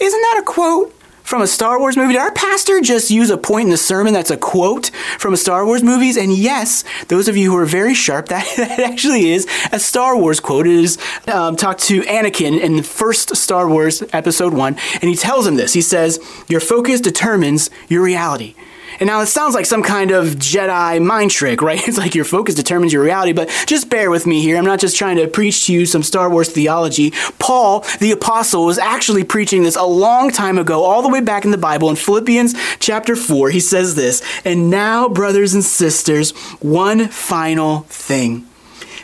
isn't 0.00 0.20
that 0.20 0.40
a 0.40 0.44
quote? 0.44 0.94
From 1.22 1.42
a 1.42 1.46
Star 1.48 1.80
Wars 1.80 1.96
movie? 1.96 2.12
Did 2.12 2.20
our 2.22 2.30
pastor 2.30 2.80
just 2.80 3.10
use 3.10 3.30
a 3.30 3.36
point 3.36 3.64
in 3.64 3.70
the 3.72 3.76
sermon 3.76 4.14
that's 4.14 4.30
a 4.30 4.36
quote 4.36 4.92
from 5.18 5.34
a 5.34 5.36
Star 5.36 5.66
Wars 5.66 5.82
movie? 5.82 6.12
And 6.20 6.32
yes, 6.32 6.84
those 7.08 7.26
of 7.26 7.36
you 7.36 7.50
who 7.50 7.58
are 7.58 7.64
very 7.64 7.94
sharp, 7.94 8.28
that, 8.28 8.46
that 8.56 8.78
actually 8.78 9.32
is 9.32 9.44
a 9.72 9.80
Star 9.80 10.16
Wars 10.16 10.38
quote. 10.38 10.68
It 10.68 10.74
is 10.74 10.98
um, 11.26 11.56
talked 11.56 11.80
to 11.84 12.02
Anakin 12.02 12.60
in 12.60 12.76
the 12.76 12.84
first 12.84 13.34
Star 13.34 13.68
Wars 13.68 14.04
episode 14.12 14.54
one, 14.54 14.76
and 14.94 15.10
he 15.10 15.16
tells 15.16 15.48
him 15.48 15.56
this. 15.56 15.72
He 15.72 15.82
says, 15.82 16.20
Your 16.48 16.60
focus 16.60 17.00
determines 17.00 17.70
your 17.88 18.02
reality. 18.04 18.54
And 18.98 19.06
now 19.08 19.20
it 19.20 19.26
sounds 19.26 19.54
like 19.54 19.66
some 19.66 19.82
kind 19.82 20.10
of 20.10 20.26
Jedi 20.36 21.04
mind 21.04 21.30
trick, 21.30 21.62
right? 21.62 21.76
It's 21.86 21.98
like 21.98 22.14
your 22.14 22.24
focus 22.24 22.54
determines 22.54 22.92
your 22.92 23.02
reality, 23.02 23.32
but 23.32 23.48
just 23.66 23.88
bear 23.90 24.10
with 24.10 24.26
me 24.26 24.42
here. 24.42 24.56
I'm 24.56 24.64
not 24.64 24.80
just 24.80 24.96
trying 24.96 25.16
to 25.18 25.28
preach 25.28 25.66
to 25.66 25.72
you 25.72 25.86
some 25.86 26.02
Star 26.02 26.28
Wars 26.28 26.48
theology. 26.50 27.12
Paul, 27.38 27.84
the 28.00 28.10
apostle, 28.12 28.64
was 28.66 28.78
actually 28.78 29.24
preaching 29.24 29.62
this 29.62 29.76
a 29.76 29.84
long 29.84 30.30
time 30.30 30.58
ago, 30.58 30.82
all 30.82 31.02
the 31.02 31.08
way 31.08 31.20
back 31.20 31.44
in 31.44 31.52
the 31.52 31.58
Bible. 31.58 31.88
In 31.90 31.96
Philippians 31.96 32.54
chapter 32.80 33.14
4, 33.14 33.50
he 33.50 33.60
says 33.60 33.94
this 33.94 34.20
And 34.44 34.68
now, 34.68 35.08
brothers 35.08 35.54
and 35.54 35.64
sisters, 35.64 36.30
one 36.58 37.06
final 37.08 37.80
thing 37.88 38.40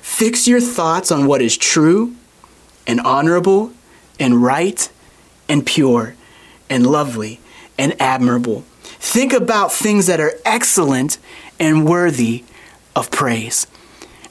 fix 0.02 0.48
your 0.48 0.60
thoughts 0.60 1.12
on 1.12 1.26
what 1.26 1.40
is 1.42 1.56
true 1.56 2.14
and 2.86 3.00
honorable 3.00 3.72
and 4.18 4.42
right 4.42 4.90
and 5.48 5.64
pure 5.64 6.14
and 6.68 6.86
lovely 6.86 7.40
and 7.78 7.94
admirable 8.00 8.64
Think 9.02 9.32
about 9.32 9.72
things 9.72 10.06
that 10.06 10.20
are 10.20 10.30
excellent 10.44 11.18
and 11.58 11.84
worthy 11.84 12.44
of 12.94 13.10
praise. 13.10 13.66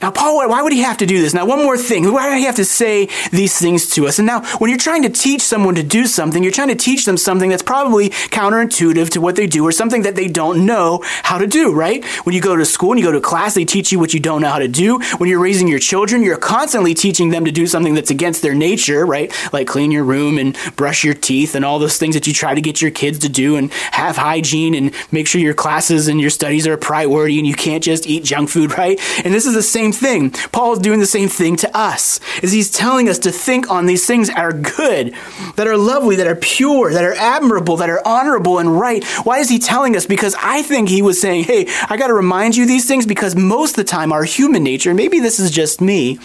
Now, 0.01 0.09
Paul, 0.09 0.37
why 0.49 0.61
would 0.61 0.73
he 0.73 0.81
have 0.81 0.97
to 0.97 1.05
do 1.05 1.21
this? 1.21 1.33
Now, 1.33 1.45
one 1.45 1.59
more 1.61 1.77
thing. 1.77 2.11
Why 2.11 2.29
would 2.29 2.37
he 2.39 2.45
have 2.45 2.55
to 2.55 2.65
say 2.65 3.07
these 3.31 3.57
things 3.59 3.87
to 3.91 4.07
us? 4.07 4.17
And 4.17 4.25
now, 4.25 4.41
when 4.57 4.69
you're 4.71 4.79
trying 4.79 5.03
to 5.03 5.09
teach 5.09 5.41
someone 5.41 5.75
to 5.75 5.83
do 5.83 6.07
something, 6.07 6.41
you're 6.41 6.51
trying 6.51 6.69
to 6.69 6.75
teach 6.75 7.05
them 7.05 7.17
something 7.17 7.49
that's 7.51 7.61
probably 7.61 8.09
counterintuitive 8.09 9.09
to 9.11 9.21
what 9.21 9.35
they 9.35 9.45
do 9.45 9.65
or 9.65 9.71
something 9.71 10.01
that 10.01 10.15
they 10.15 10.27
don't 10.27 10.65
know 10.65 11.01
how 11.23 11.37
to 11.37 11.45
do, 11.45 11.71
right? 11.73 12.03
When 12.25 12.33
you 12.33 12.41
go 12.41 12.55
to 12.55 12.65
school 12.65 12.91
and 12.93 12.99
you 12.99 13.05
go 13.05 13.11
to 13.11 13.21
class, 13.21 13.53
they 13.53 13.65
teach 13.65 13.91
you 13.91 13.99
what 13.99 14.13
you 14.13 14.19
don't 14.19 14.41
know 14.41 14.49
how 14.49 14.57
to 14.59 14.67
do. 14.67 14.99
When 15.17 15.29
you're 15.29 15.39
raising 15.39 15.67
your 15.67 15.79
children, 15.79 16.23
you're 16.23 16.37
constantly 16.37 16.95
teaching 16.95 17.29
them 17.29 17.45
to 17.45 17.51
do 17.51 17.67
something 17.67 17.93
that's 17.93 18.09
against 18.09 18.41
their 18.41 18.55
nature, 18.55 19.05
right? 19.05 19.31
Like 19.53 19.67
clean 19.67 19.91
your 19.91 20.03
room 20.03 20.39
and 20.39 20.57
brush 20.77 21.03
your 21.03 21.13
teeth 21.13 21.53
and 21.53 21.63
all 21.63 21.77
those 21.77 21.97
things 21.97 22.15
that 22.15 22.25
you 22.25 22.33
try 22.33 22.55
to 22.55 22.61
get 22.61 22.81
your 22.81 22.91
kids 22.91 23.19
to 23.19 23.29
do 23.29 23.55
and 23.55 23.71
have 23.91 24.17
hygiene 24.17 24.73
and 24.73 24.93
make 25.11 25.27
sure 25.27 25.41
your 25.41 25.53
classes 25.53 26.07
and 26.07 26.19
your 26.19 26.31
studies 26.31 26.65
are 26.65 26.73
a 26.73 26.77
priority 26.77 27.37
and 27.37 27.45
you 27.45 27.53
can't 27.53 27.83
just 27.83 28.07
eat 28.07 28.23
junk 28.23 28.49
food, 28.49 28.75
right? 28.77 28.99
And 29.23 29.31
this 29.31 29.45
is 29.45 29.53
the 29.53 29.61
same 29.61 29.90
same 29.91 30.29
thing. 30.29 30.49
Paul 30.51 30.73
is 30.73 30.79
doing 30.79 30.99
the 30.99 31.05
same 31.05 31.27
thing 31.29 31.55
to 31.57 31.77
us. 31.77 32.19
Is 32.41 32.51
he's 32.51 32.71
telling 32.71 33.09
us 33.09 33.19
to 33.19 33.31
think 33.31 33.69
on 33.69 33.85
these 33.85 34.05
things 34.05 34.27
that 34.29 34.37
are 34.37 34.51
good, 34.53 35.13
that 35.55 35.67
are 35.67 35.77
lovely, 35.77 36.15
that 36.17 36.27
are 36.27 36.35
pure, 36.35 36.93
that 36.93 37.03
are 37.03 37.13
admirable, 37.13 37.77
that 37.77 37.89
are 37.89 38.01
honorable 38.05 38.59
and 38.59 38.79
right. 38.79 39.03
Why 39.23 39.39
is 39.39 39.49
he 39.49 39.59
telling 39.59 39.95
us? 39.95 40.05
Because 40.05 40.35
I 40.41 40.61
think 40.61 40.89
he 40.89 41.01
was 41.01 41.19
saying, 41.19 41.45
"Hey, 41.45 41.67
I 41.89 41.97
got 41.97 42.07
to 42.07 42.13
remind 42.13 42.55
you 42.55 42.65
these 42.65 42.85
things 42.87 43.05
because 43.05 43.35
most 43.35 43.71
of 43.71 43.75
the 43.77 43.83
time 43.83 44.11
our 44.13 44.23
human 44.23 44.63
nature, 44.63 44.93
maybe 44.93 45.19
this 45.19 45.39
is 45.39 45.51
just 45.51 45.81
me, 45.81 46.19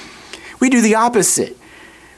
we 0.61 0.69
do 0.71 0.81
the 0.81 0.95
opposite." 0.95 1.57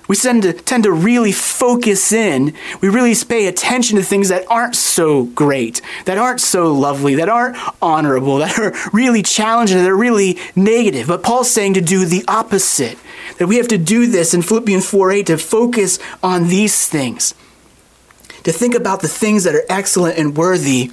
We 0.08 0.16
tend 0.16 0.42
to, 0.44 0.54
tend 0.54 0.84
to 0.84 0.92
really 0.92 1.32
focus 1.32 2.12
in. 2.12 2.54
We 2.80 2.88
really 2.88 3.14
pay 3.28 3.46
attention 3.46 3.96
to 3.98 4.02
things 4.02 4.30
that 4.30 4.44
aren't 4.50 4.74
so 4.74 5.24
great, 5.26 5.82
that 6.06 6.16
aren't 6.16 6.40
so 6.40 6.72
lovely, 6.72 7.16
that 7.16 7.28
aren't 7.28 7.58
honorable, 7.82 8.38
that 8.38 8.58
are 8.58 8.72
really 8.92 9.22
challenging, 9.22 9.76
that 9.78 9.88
are 9.88 9.96
really 9.96 10.38
negative. 10.56 11.06
But 11.06 11.22
Paul's 11.22 11.50
saying 11.50 11.74
to 11.74 11.82
do 11.82 12.06
the 12.06 12.24
opposite, 12.26 12.98
that 13.36 13.46
we 13.48 13.56
have 13.56 13.68
to 13.68 13.76
do 13.76 14.06
this 14.06 14.32
in 14.32 14.40
Philippians 14.40 14.88
4 14.88 15.12
8, 15.12 15.26
to 15.26 15.36
focus 15.36 15.98
on 16.22 16.48
these 16.48 16.88
things, 16.88 17.34
to 18.44 18.50
think 18.52 18.74
about 18.74 19.02
the 19.02 19.08
things 19.08 19.44
that 19.44 19.54
are 19.54 19.64
excellent 19.68 20.16
and 20.18 20.34
worthy 20.36 20.90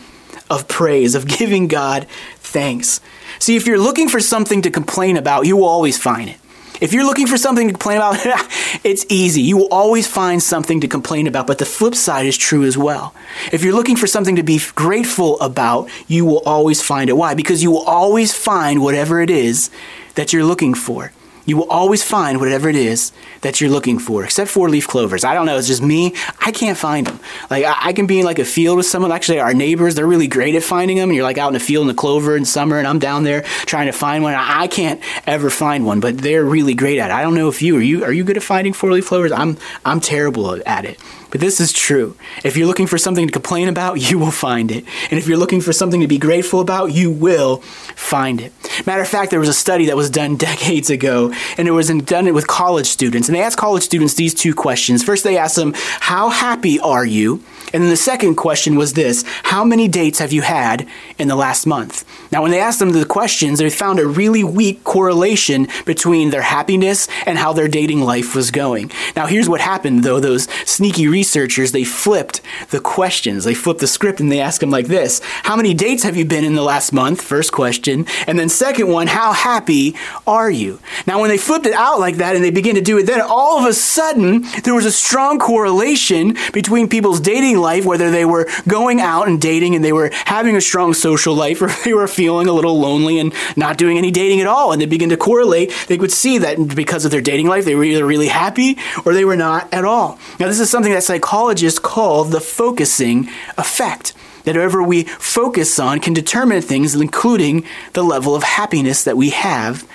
of 0.50 0.68
praise, 0.68 1.16
of 1.16 1.26
giving 1.26 1.70
God 1.70 2.06
thanks. 2.36 3.00
See, 3.40 3.56
if 3.56 3.66
you're 3.66 3.80
looking 3.80 4.10
for 4.10 4.20
something 4.20 4.62
to 4.64 4.70
complain 4.70 5.16
about, 5.16 5.46
you 5.48 5.56
will 5.56 5.66
always 5.66 5.98
find 5.98 6.30
it. 6.30 6.38
If 6.82 6.92
you're 6.94 7.06
looking 7.06 7.28
for 7.28 7.38
something 7.38 7.68
to 7.68 7.74
complain 7.74 7.98
about, 7.98 8.18
it's 8.84 9.06
easy. 9.10 9.42
You 9.42 9.58
will 9.58 9.68
always 9.72 10.08
find 10.08 10.42
something 10.44 10.82
to 10.82 10.88
complain 10.88 11.26
about, 11.28 11.48
but 11.48 11.58
the 11.58 11.66
flip 11.66 11.96
side 11.96 12.26
is 12.26 12.36
true 12.38 12.64
as 12.64 12.78
well. 12.78 13.14
If 13.52 13.64
you're 13.64 13.74
looking 13.74 13.96
for 13.96 14.08
something 14.08 14.36
to 14.36 14.44
be 14.44 14.60
grateful 14.76 15.40
about, 15.40 15.90
you 16.08 16.26
will 16.26 16.40
always 16.46 16.82
find 16.82 17.10
it. 17.10 17.14
Why? 17.14 17.34
Because 17.34 17.64
you 17.64 17.72
will 17.72 17.86
always 17.86 18.34
find 18.34 18.82
whatever 18.82 19.22
it 19.22 19.30
is 19.30 19.70
that 20.16 20.34
you're 20.34 20.44
looking 20.44 20.74
for 20.74 21.12
you 21.46 21.56
will 21.58 21.70
always 21.70 22.04
find 22.04 22.40
whatever 22.40 22.68
it 22.70 22.76
is 22.76 23.12
that 23.42 23.62
you're 23.62 23.70
looking 23.70 24.00
for, 24.00 24.24
except 24.24 24.50
for 24.50 24.68
leaf 24.70 24.88
clovers. 24.88 25.24
I 25.24 25.34
don't 25.34 25.46
know, 25.46 25.58
it's 25.58 25.68
just 25.68 25.82
me. 25.82 26.14
I 26.40 26.52
can't 26.52 26.78
find 26.78 27.06
them. 27.06 27.20
Like, 27.50 27.64
I, 27.66 27.88
I, 27.90 27.94
can 27.94 28.08
be 28.08 28.20
in 28.20 28.26
like 28.26 28.40
a 28.40 28.46
field 28.46 28.78
with 28.78 28.88
someone. 28.88 29.12
Actually, 29.12 29.40
our 29.40 29.54
neighbors, 29.54 29.96
they're 29.96 30.08
really 30.08 30.28
great 30.28 30.56
at 30.56 30.64
finding 30.64 30.98
them. 30.98 31.10
And 31.10 31.16
you're 31.16 31.24
like 31.24 31.38
out 31.38 31.48
in 31.50 31.54
the 31.54 31.60
field 31.60 31.82
in 31.84 31.88
the 31.88 31.94
clover 31.94 32.36
in 32.36 32.46
summer, 32.46 32.78
and 32.80 32.88
I'm 32.88 33.00
down 33.00 33.24
there 33.24 33.44
trying 33.66 33.86
to 33.86 33.92
find 33.92 34.24
one. 34.24 34.34
I, 34.34 34.62
I 34.64 34.68
can't 34.68 35.00
ever 35.28 35.50
find 35.50 35.86
one, 35.86 36.00
but 36.00 36.18
they're 36.18 36.44
really 36.44 36.74
great 36.74 36.98
at 37.00 37.12
it. 37.12 37.14
I 37.14 37.22
don't 37.22 37.36
know 37.36 37.48
if 37.48 37.62
you 37.62 37.78
are 37.78 37.82
you 37.82 38.04
are 38.04 38.12
you 38.14 38.24
good 38.24 38.38
at 38.38 38.44
finding 38.44 38.74
four 38.74 38.92
leaf 38.92 39.08
clovers? 39.08 39.32
I'm 39.32 39.58
I'm 39.86 40.00
terrible 40.00 40.60
at 40.68 40.86
it. 40.86 41.00
But 41.36 41.42
this 41.42 41.60
is 41.60 41.74
true. 41.74 42.16
If 42.46 42.56
you're 42.56 42.66
looking 42.66 42.88
for 42.88 42.98
something 42.98 43.28
to 43.28 43.32
complain 43.34 43.68
about, 43.68 43.96
you 44.10 44.18
will 44.18 44.32
find 44.32 44.72
it. 44.72 44.86
And 45.12 45.20
if 45.20 45.28
you're 45.28 45.36
looking 45.38 45.60
for 45.60 45.74
something 45.74 46.00
to 46.00 46.08
be 46.08 46.18
grateful 46.18 46.62
about, 46.62 46.94
you 46.94 47.12
will 47.12 47.58
find 47.58 48.40
it. 48.40 48.54
Matter 48.88 49.02
of 49.02 49.08
fact, 49.10 49.32
there 49.32 49.40
was 49.42 49.50
a 49.50 49.54
study 49.54 49.88
that 49.88 49.98
was 49.98 50.10
done 50.10 50.38
decades 50.38 50.90
ago, 50.90 51.34
and 51.58 51.68
it 51.68 51.72
was 51.72 51.90
done 51.90 52.34
with 52.34 52.48
college 52.48 52.88
students. 52.88 53.28
And 53.28 53.36
they 53.36 53.42
asked 53.42 53.58
college 53.58 53.84
students 53.84 54.14
these 54.14 54.34
two 54.34 54.54
questions. 54.56 55.04
First, 55.04 55.26
they 55.26 55.38
asked 55.38 55.58
them, 55.58 55.74
How 55.76 56.30
happy 56.30 56.80
are 56.80 57.06
you? 57.06 57.44
And 57.74 57.84
then 57.84 57.90
the 57.90 57.98
second 57.98 58.36
question 58.36 58.78
was 58.78 58.94
this 58.94 59.26
How 59.44 59.66
many 59.66 59.90
dates 59.90 60.20
have 60.20 60.32
you 60.32 60.42
had 60.42 60.88
in 61.20 61.28
the 61.28 61.36
last 61.36 61.66
month? 61.66 62.06
Now, 62.32 62.44
when 62.44 62.52
they 62.52 62.62
asked 62.62 62.80
them 62.80 62.92
the 62.92 63.04
questions, 63.06 63.60
they 63.60 63.70
found 63.70 64.00
a 64.00 64.08
really 64.08 64.46
weak 64.46 64.86
correlation 64.86 65.68
between 65.86 66.30
their 66.30 66.44
happiness 66.44 67.10
and 67.26 67.38
how 67.38 67.52
their 67.52 67.68
dating 67.68 68.00
life 68.00 68.36
was 68.36 68.52
going. 68.52 68.90
Now, 69.18 69.26
here's 69.28 69.50
what 69.50 69.60
happened, 69.60 70.06
though, 70.06 70.22
those 70.22 70.46
sneaky 70.66 71.08
researchers 71.10 71.25
researchers, 71.26 71.72
they 71.72 71.84
flipped 71.84 72.40
the 72.70 72.80
questions. 72.80 73.46
They 73.46 73.56
flipped 73.56 73.80
the 73.80 73.88
script 73.88 74.20
and 74.20 74.32
they 74.32 74.40
asked 74.40 74.60
them 74.60 74.70
like 74.70 74.86
this 74.86 75.22
How 75.44 75.56
many 75.56 75.74
dates 75.74 76.04
have 76.04 76.16
you 76.16 76.24
been 76.26 76.46
in 76.46 76.54
the 76.54 76.62
last 76.62 76.94
month? 76.94 77.20
First 77.22 77.52
question. 77.52 78.06
And 78.28 78.38
then, 78.38 78.48
second 78.50 78.88
one, 78.90 79.08
how 79.08 79.32
happy 79.34 79.96
are 80.28 80.52
you? 80.52 80.80
Now, 81.08 81.20
when 81.20 81.30
they 81.32 81.38
flipped 81.40 81.66
it 81.66 81.74
out 81.74 82.00
like 82.00 82.18
that 82.18 82.36
and 82.36 82.44
they 82.44 82.52
began 82.52 82.76
to 82.76 82.82
do 82.82 83.00
it, 83.00 83.04
then 83.08 83.22
all 83.22 83.58
of 83.60 83.66
a 83.66 83.74
sudden, 83.74 84.46
there 84.64 84.76
was 84.76 84.86
a 84.86 84.92
strong 84.92 85.40
correlation 85.40 86.38
between 86.54 86.88
people's 86.88 87.20
dating 87.20 87.58
life, 87.58 87.86
whether 87.86 88.12
they 88.12 88.26
were 88.26 88.48
going 88.68 89.02
out 89.02 89.28
and 89.28 89.42
dating 89.42 89.74
and 89.76 89.84
they 89.84 89.94
were 89.94 90.12
having 90.26 90.56
a 90.56 90.62
strong 90.62 90.94
social 90.94 91.34
life, 91.34 91.60
or 91.64 91.70
they 91.84 91.94
were 91.96 92.08
feeling 92.08 92.48
a 92.48 92.54
little 92.54 92.80
lonely 92.80 93.20
and 93.20 93.34
not 93.58 93.78
doing 93.80 93.98
any 93.98 94.12
dating 94.12 94.42
at 94.42 94.48
all. 94.48 94.72
And 94.72 94.80
they 94.82 94.86
began 94.86 95.10
to 95.10 95.18
correlate, 95.18 95.74
they 95.88 95.98
could 95.98 96.12
see 96.12 96.38
that 96.38 96.76
because 96.76 97.04
of 97.04 97.10
their 97.12 97.22
dating 97.22 97.48
life, 97.48 97.66
they 97.66 97.76
were 97.76 97.84
either 97.84 98.06
really 98.06 98.28
happy 98.28 98.78
or 99.06 99.14
they 99.14 99.26
were 99.26 99.36
not 99.38 99.72
at 99.74 99.86
all. 99.86 100.20
Now, 100.40 100.48
this 100.48 100.60
is 100.60 100.70
something 100.70 100.92
that's 100.94 101.05
psychologists 101.06 101.80
call 101.80 102.24
the 102.26 102.42
focusing 102.42 103.30
effect. 103.58 104.14
That 104.44 104.56
whatever 104.56 104.84
we 104.84 105.06
focus 105.06 105.80
on 105.80 106.00
can 106.00 106.14
determine 106.14 106.62
things, 106.62 106.94
including 106.96 107.66
the 107.94 108.04
level 108.04 108.36
of 108.36 108.44
happiness 108.44 109.04
that 109.06 109.18
we 109.18 109.30
have 109.32 109.88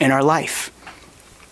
in 0.00 0.10
our 0.10 0.22
life. 0.24 0.70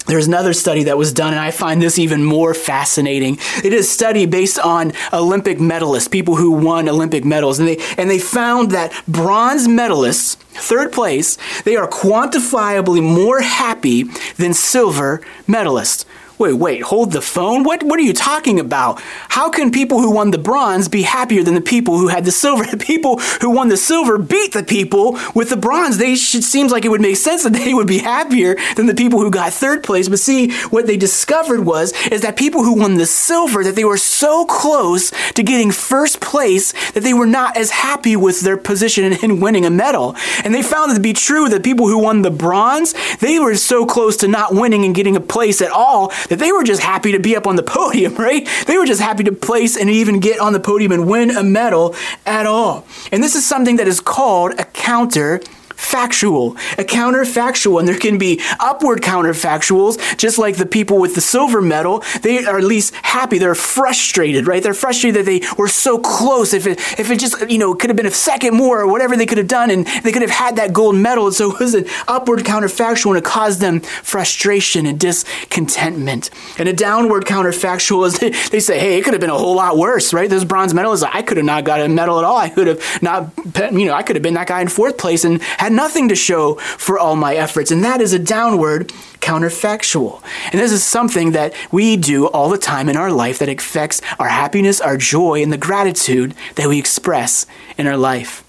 There's 0.07 0.27
another 0.27 0.53
study 0.53 0.83
that 0.85 0.99
was 0.99 1.15
done, 1.15 1.33
and 1.33 1.41
I 1.41 1.51
find 1.51 1.81
this 1.81 1.99
even 1.99 2.23
more 2.23 2.53
fascinating. 2.53 3.39
It 3.65 3.73
is 3.73 3.87
a 3.89 3.91
study 3.91 4.27
based 4.27 4.59
on 4.59 4.93
Olympic 5.15 5.57
medalists, 5.57 6.11
people 6.11 6.37
who 6.37 6.51
won 6.51 6.87
Olympic 6.91 7.25
medals, 7.25 7.59
and 7.59 7.67
they, 7.67 7.79
and 7.97 8.11
they 8.11 8.19
found 8.19 8.73
that 8.73 8.93
bronze 9.09 9.67
medalists, 9.67 10.35
third 10.61 10.93
place, 10.93 11.39
they 11.63 11.77
are 11.77 11.89
quantifiably 11.89 13.03
more 13.03 13.41
happy 13.41 14.03
than 14.37 14.53
silver 14.53 15.23
medalists. 15.49 16.05
Wait, 16.37 16.53
wait, 16.55 16.83
hold 16.83 17.13
the 17.13 17.21
phone? 17.21 17.63
What, 17.63 17.85
what 17.85 17.99
are 17.99 18.03
you 18.03 18.13
talking 18.13 18.59
about? 18.59 19.01
How 19.29 19.49
can 19.51 19.71
people 19.71 20.01
who 20.01 20.11
won 20.11 20.33
the 20.33 20.39
bronze 20.39 20.89
be 20.89 21.03
happier 21.03 21.45
than 21.45 21.55
the 21.55 21.61
people 21.61 21.97
who 21.97 22.09
had 22.09 22.25
the 22.25 22.33
silver? 22.33 22.65
The 22.75 22.85
people 22.85 23.19
who 23.41 23.51
won 23.51 23.69
the 23.69 23.77
silver 23.77 24.19
beat 24.19 24.53
the 24.53 24.65
people 24.65 25.17
with 25.33 25.51
the 25.51 25.57
bronze. 25.57 25.97
They 25.99 26.17
should, 26.17 26.43
seems 26.43 26.73
like 26.73 26.85
it 26.85 26.89
would 26.89 27.01
make 27.01 27.17
sense 27.19 27.45
that 27.45 27.53
they 27.53 27.73
would 27.73 27.87
be 27.87 27.99
happier 27.99 28.57
than 28.75 28.87
the 28.87 28.95
people 28.95 29.21
who 29.21 29.31
got 29.31 29.53
third 29.53 29.85
place. 29.85 30.09
But 30.09 30.19
see, 30.19 30.51
what 30.69 30.87
they 30.89 30.97
discovered 30.97 31.61
was, 31.61 31.93
is 32.09 32.23
that 32.23 32.37
people 32.37 32.65
who 32.65 32.81
won 32.81 32.95
the 32.95 33.07
silver, 33.07 33.63
that 33.63 33.77
they 33.77 33.85
were 33.85 33.97
so 33.97 34.45
close 34.45 35.13
to 35.35 35.43
getting 35.45 35.71
first 35.71 36.21
place 36.21 36.73
that 36.93 37.05
they 37.05 37.15
were 37.15 37.27
not 37.27 37.57
as 37.57 37.71
happy 37.71 38.17
with 38.17 38.41
their 38.41 38.57
position 38.57 39.13
in 39.13 39.39
winning 39.39 39.65
a 39.67 39.71
medal. 39.71 40.17
And 40.43 40.53
they 40.53 40.63
found 40.63 40.91
it 40.91 40.95
to 40.95 41.01
be 41.01 41.13
true 41.13 41.49
that 41.51 41.63
people 41.63 41.87
who 41.87 41.99
won 41.99 42.23
the 42.23 42.31
bronze, 42.33 42.93
they 43.21 43.39
were 43.39 43.55
so 43.55 43.87
close 43.87 44.17
to 44.19 44.27
not 44.29 44.53
winning 44.55 44.85
and 44.85 44.97
getting 44.97 45.15
a 45.15 45.21
place 45.21 45.63
at 45.63 45.71
all 45.71 46.13
that 46.29 46.39
they 46.39 46.53
were 46.53 46.65
just 46.65 46.83
happy 46.83 47.13
to 47.13 47.19
be 47.19 47.37
up 47.37 47.47
on 47.47 47.57
the 47.57 47.63
podium, 47.63 48.15
right? 48.17 48.47
They 48.67 48.79
were 48.79 48.87
just 48.87 49.01
happy 49.01 49.25
to 49.25 49.33
place 49.33 49.77
and 49.77 49.89
even 49.91 50.21
get 50.21 50.41
on 50.41 50.53
the 50.53 50.61
podium 50.61 50.93
and 50.93 51.07
win 51.07 51.31
a 51.31 51.43
medal 51.43 51.95
at 52.27 52.47
all. 52.47 52.87
And 53.13 53.23
this 53.23 53.35
is 53.35 53.47
something 53.47 53.77
that 53.77 53.89
is 53.89 54.01
called 54.01 54.59
a 54.59 54.65
counter 54.65 55.41
factual, 55.77 56.53
a 56.79 56.85
counterfactual, 56.85 57.79
and 57.79 57.89
there 57.89 57.99
can 57.99 58.19
be 58.19 58.41
upward 58.61 59.01
counterfactuals, 59.01 60.17
just 60.19 60.39
like 60.39 60.57
the 60.57 60.67
people 60.67 60.99
with 60.99 61.15
the 61.15 61.21
silver 61.21 61.61
medal. 61.61 62.03
They 62.23 62.45
are 62.45 62.59
at 62.59 62.65
least 62.65 62.95
happy. 62.97 63.39
They're 63.39 63.55
frustrated, 63.55 64.47
right? 64.47 64.63
They're 64.63 64.73
frustrated 64.75 65.21
that 65.21 65.27
they 65.31 65.43
were 65.59 65.69
so 65.69 65.99
close. 65.99 66.53
If 66.55 66.67
it, 66.67 66.79
if 66.99 67.11
it 67.11 67.19
just, 67.19 67.49
you 67.51 67.59
know, 67.59 67.75
could 67.75 67.91
have 67.91 67.97
been 67.97 68.07
a 68.07 68.11
second 68.11 68.55
more 68.57 68.81
or 68.81 68.87
whatever 68.89 69.17
they 69.17 69.27
could 69.27 69.39
have 69.39 69.49
done, 69.49 69.71
and 69.71 69.87
they 70.05 70.13
could 70.13 70.23
have 70.23 70.31
had 70.31 70.57
that 70.57 70.73
gold 70.73 70.97
medal. 70.97 71.27
And 71.27 71.35
so 71.35 71.53
it 71.53 71.61
was 71.61 71.75
an 71.75 71.87
upward 72.09 72.41
counterfactual, 72.41 73.09
and 73.11 73.19
it 73.19 73.25
caused 73.25 73.61
them 73.61 73.81
frustration 73.81 74.87
and 74.87 74.99
discontentment. 74.99 76.31
And 76.59 76.69
a 76.69 76.73
downward 76.73 77.25
counterfactual 77.25 78.07
is 78.07 78.51
they, 78.51 78.61
say, 78.61 78.79
hey, 78.79 78.99
it 78.99 79.05
could 79.05 79.13
have 79.15 79.21
been 79.21 79.31
a 79.31 79.39
whole 79.39 79.57
lot 79.57 79.77
worse, 79.77 80.13
right? 80.15 80.31
Those 80.31 80.45
bronze 80.45 80.73
is, 80.75 81.03
I 81.03 81.23
could 81.23 81.37
have 81.37 81.45
not 81.47 81.65
got 81.65 81.81
a 81.81 81.89
medal 81.89 82.19
at 82.19 82.25
all. 82.25 82.37
I 82.37 82.49
could 82.51 82.67
have 82.67 83.03
not, 83.03 83.31
you 83.73 83.85
know, 83.87 83.93
I 83.95 84.03
could 84.03 84.17
have 84.17 84.23
been 84.23 84.35
that 84.35 84.49
guy 84.49 84.61
in 84.61 84.69
fourth 84.69 84.97
place 84.99 85.25
and 85.25 85.43
had 85.65 85.73
nothing 85.73 86.09
to 86.11 86.15
show 86.15 86.55
for 86.57 86.99
all 86.99 87.17
my 87.17 87.35
efforts. 87.37 87.71
And 87.71 87.83
that 87.85 88.01
is 88.03 88.13
a 88.13 88.19
downward 88.19 88.89
counterfactual. 89.21 90.23
And 90.53 90.61
this 90.61 90.71
is 90.71 90.85
something 90.85 91.33
that 91.33 91.55
we 91.73 91.97
do 91.97 92.27
all 92.27 92.51
the 92.51 92.59
time 92.59 92.89
in 92.91 92.97
our 92.97 93.11
life 93.11 93.39
that 93.39 93.49
affects 93.49 94.03
our 94.19 94.29
happiness, 94.29 94.81
our 94.81 94.99
joy, 94.99 95.43
and 95.43 95.51
the 95.53 95.57
gratitude 95.57 96.35
that 96.57 96.69
we 96.69 96.79
express 96.79 97.47
in 97.79 97.87
our 97.87 97.97
life. 97.97 98.43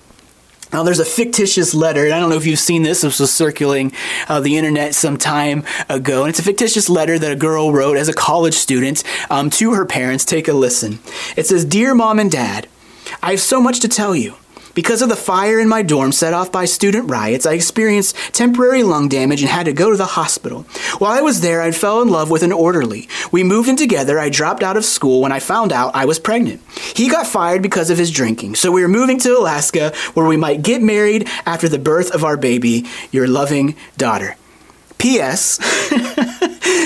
Now, 0.73 0.83
there's 0.83 0.99
a 0.99 1.05
fictitious 1.05 1.73
letter, 1.73 2.03
and 2.03 2.13
I 2.13 2.19
don't 2.19 2.29
know 2.29 2.35
if 2.35 2.45
you've 2.45 2.59
seen 2.59 2.83
this. 2.83 3.01
This 3.01 3.17
was 3.21 3.31
circulating 3.31 3.93
uh, 4.27 4.41
the 4.41 4.57
internet 4.57 4.93
some 4.93 5.15
time 5.15 5.63
ago, 5.87 6.23
and 6.23 6.29
it's 6.29 6.39
a 6.39 6.43
fictitious 6.43 6.89
letter 6.89 7.17
that 7.17 7.31
a 7.31 7.35
girl 7.35 7.71
wrote 7.71 7.95
as 7.95 8.09
a 8.09 8.13
college 8.13 8.55
student 8.55 9.01
um, 9.29 9.49
to 9.51 9.73
her 9.75 9.85
parents. 9.85 10.25
Take 10.25 10.49
a 10.49 10.53
listen. 10.53 10.99
It 11.37 11.45
says, 11.47 11.63
"Dear 11.63 11.95
Mom 11.95 12.19
and 12.19 12.29
Dad, 12.29 12.67
I 13.23 13.31
have 13.31 13.39
so 13.39 13.61
much 13.61 13.79
to 13.81 13.87
tell 13.87 14.13
you." 14.17 14.33
Because 14.75 15.01
of 15.01 15.07
the 15.07 15.15
fire 15.15 15.57
in 15.57 15.69
my 15.69 15.81
dorm 15.83 16.11
set 16.11 16.33
off 16.33 16.51
by 16.51 16.65
student 16.65 17.09
riots, 17.09 17.45
I 17.45 17.53
experienced 17.53 18.13
temporary 18.33 18.83
lung 18.83 19.07
damage 19.07 19.41
and 19.41 19.49
had 19.49 19.67
to 19.67 19.73
go 19.73 19.89
to 19.89 19.95
the 19.95 20.05
hospital. 20.05 20.63
While 20.97 21.11
I 21.13 21.21
was 21.21 21.39
there, 21.39 21.61
I 21.61 21.71
fell 21.71 22.01
in 22.01 22.09
love 22.09 22.29
with 22.29 22.43
an 22.43 22.51
orderly. 22.51 23.07
We 23.31 23.43
moved 23.45 23.69
in 23.69 23.77
together. 23.77 24.19
I 24.19 24.29
dropped 24.29 24.63
out 24.63 24.75
of 24.75 24.83
school 24.83 25.21
when 25.21 25.31
I 25.31 25.39
found 25.39 25.71
out 25.71 25.95
I 25.95 26.03
was 26.03 26.19
pregnant. 26.19 26.59
He 26.93 27.07
got 27.09 27.25
fired 27.25 27.61
because 27.61 27.89
of 27.89 27.97
his 27.97 28.11
drinking, 28.11 28.55
so 28.55 28.69
we 28.71 28.81
were 28.81 28.89
moving 28.89 29.17
to 29.19 29.37
Alaska 29.39 29.95
where 30.13 30.25
we 30.27 30.35
might 30.37 30.61
get 30.61 30.81
married 30.81 31.29
after 31.45 31.69
the 31.69 31.79
birth 31.79 32.11
of 32.11 32.25
our 32.25 32.35
baby, 32.35 32.83
your 33.11 33.27
loving 33.27 33.77
daughter. 33.97 34.35
P.S. 34.97 35.57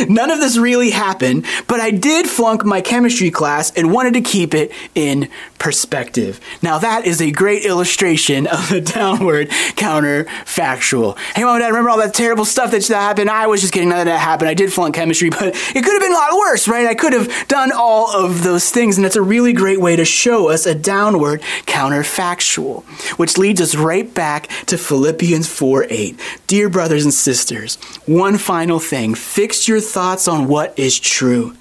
None 0.07 0.31
of 0.31 0.39
this 0.39 0.57
really 0.57 0.91
happened, 0.91 1.45
but 1.67 1.79
I 1.79 1.91
did 1.91 2.27
flunk 2.29 2.63
my 2.63 2.79
chemistry 2.79 3.31
class 3.31 3.71
and 3.75 3.91
wanted 3.91 4.13
to 4.13 4.21
keep 4.21 4.53
it 4.53 4.71
in 4.95 5.27
perspective. 5.57 6.39
Now, 6.61 6.77
that 6.79 7.05
is 7.05 7.21
a 7.21 7.31
great 7.31 7.65
illustration 7.65 8.47
of 8.47 8.69
the 8.69 8.79
downward 8.81 9.49
counterfactual. 9.49 11.17
Hey, 11.35 11.43
mom 11.43 11.55
and 11.55 11.61
dad, 11.63 11.67
remember 11.69 11.89
all 11.89 11.97
that 11.97 12.13
terrible 12.13 12.45
stuff 12.45 12.71
that 12.71 12.83
happened? 12.89 13.29
I 13.29 13.47
was 13.47 13.61
just 13.61 13.73
kidding, 13.73 13.89
none 13.89 13.99
of 13.99 14.05
that 14.05 14.19
happened. 14.19 14.49
I 14.49 14.53
did 14.53 14.71
flunk 14.71 14.95
chemistry, 14.95 15.29
but 15.29 15.47
it 15.49 15.73
could 15.83 15.93
have 15.93 16.01
been 16.01 16.11
a 16.11 16.15
lot 16.15 16.33
worse, 16.37 16.67
right? 16.67 16.85
I 16.85 16.95
could 16.95 17.13
have 17.13 17.47
done 17.47 17.71
all 17.73 18.15
of 18.15 18.43
those 18.43 18.69
things, 18.69 18.95
and 18.97 19.05
it's 19.05 19.15
a 19.15 19.21
really 19.21 19.51
great 19.53 19.81
way 19.81 19.95
to 19.95 20.05
show 20.05 20.49
us 20.49 20.65
a 20.65 20.75
downward 20.75 21.41
counterfactual, 21.65 22.83
which 23.17 23.37
leads 23.37 23.59
us 23.59 23.75
right 23.75 24.11
back 24.13 24.47
to 24.67 24.77
Philippians 24.77 25.49
4 25.49 25.87
8. 25.89 26.19
Dear 26.47 26.69
brothers 26.69 27.03
and 27.03 27.13
sisters, 27.13 27.75
one 28.05 28.37
final 28.37 28.79
thing 28.79 29.13
fix 29.15 29.67
your 29.67 29.81
thoughts 29.89 30.27
on 30.27 30.47
what 30.47 30.77
is 30.77 30.99
true. 30.99 31.55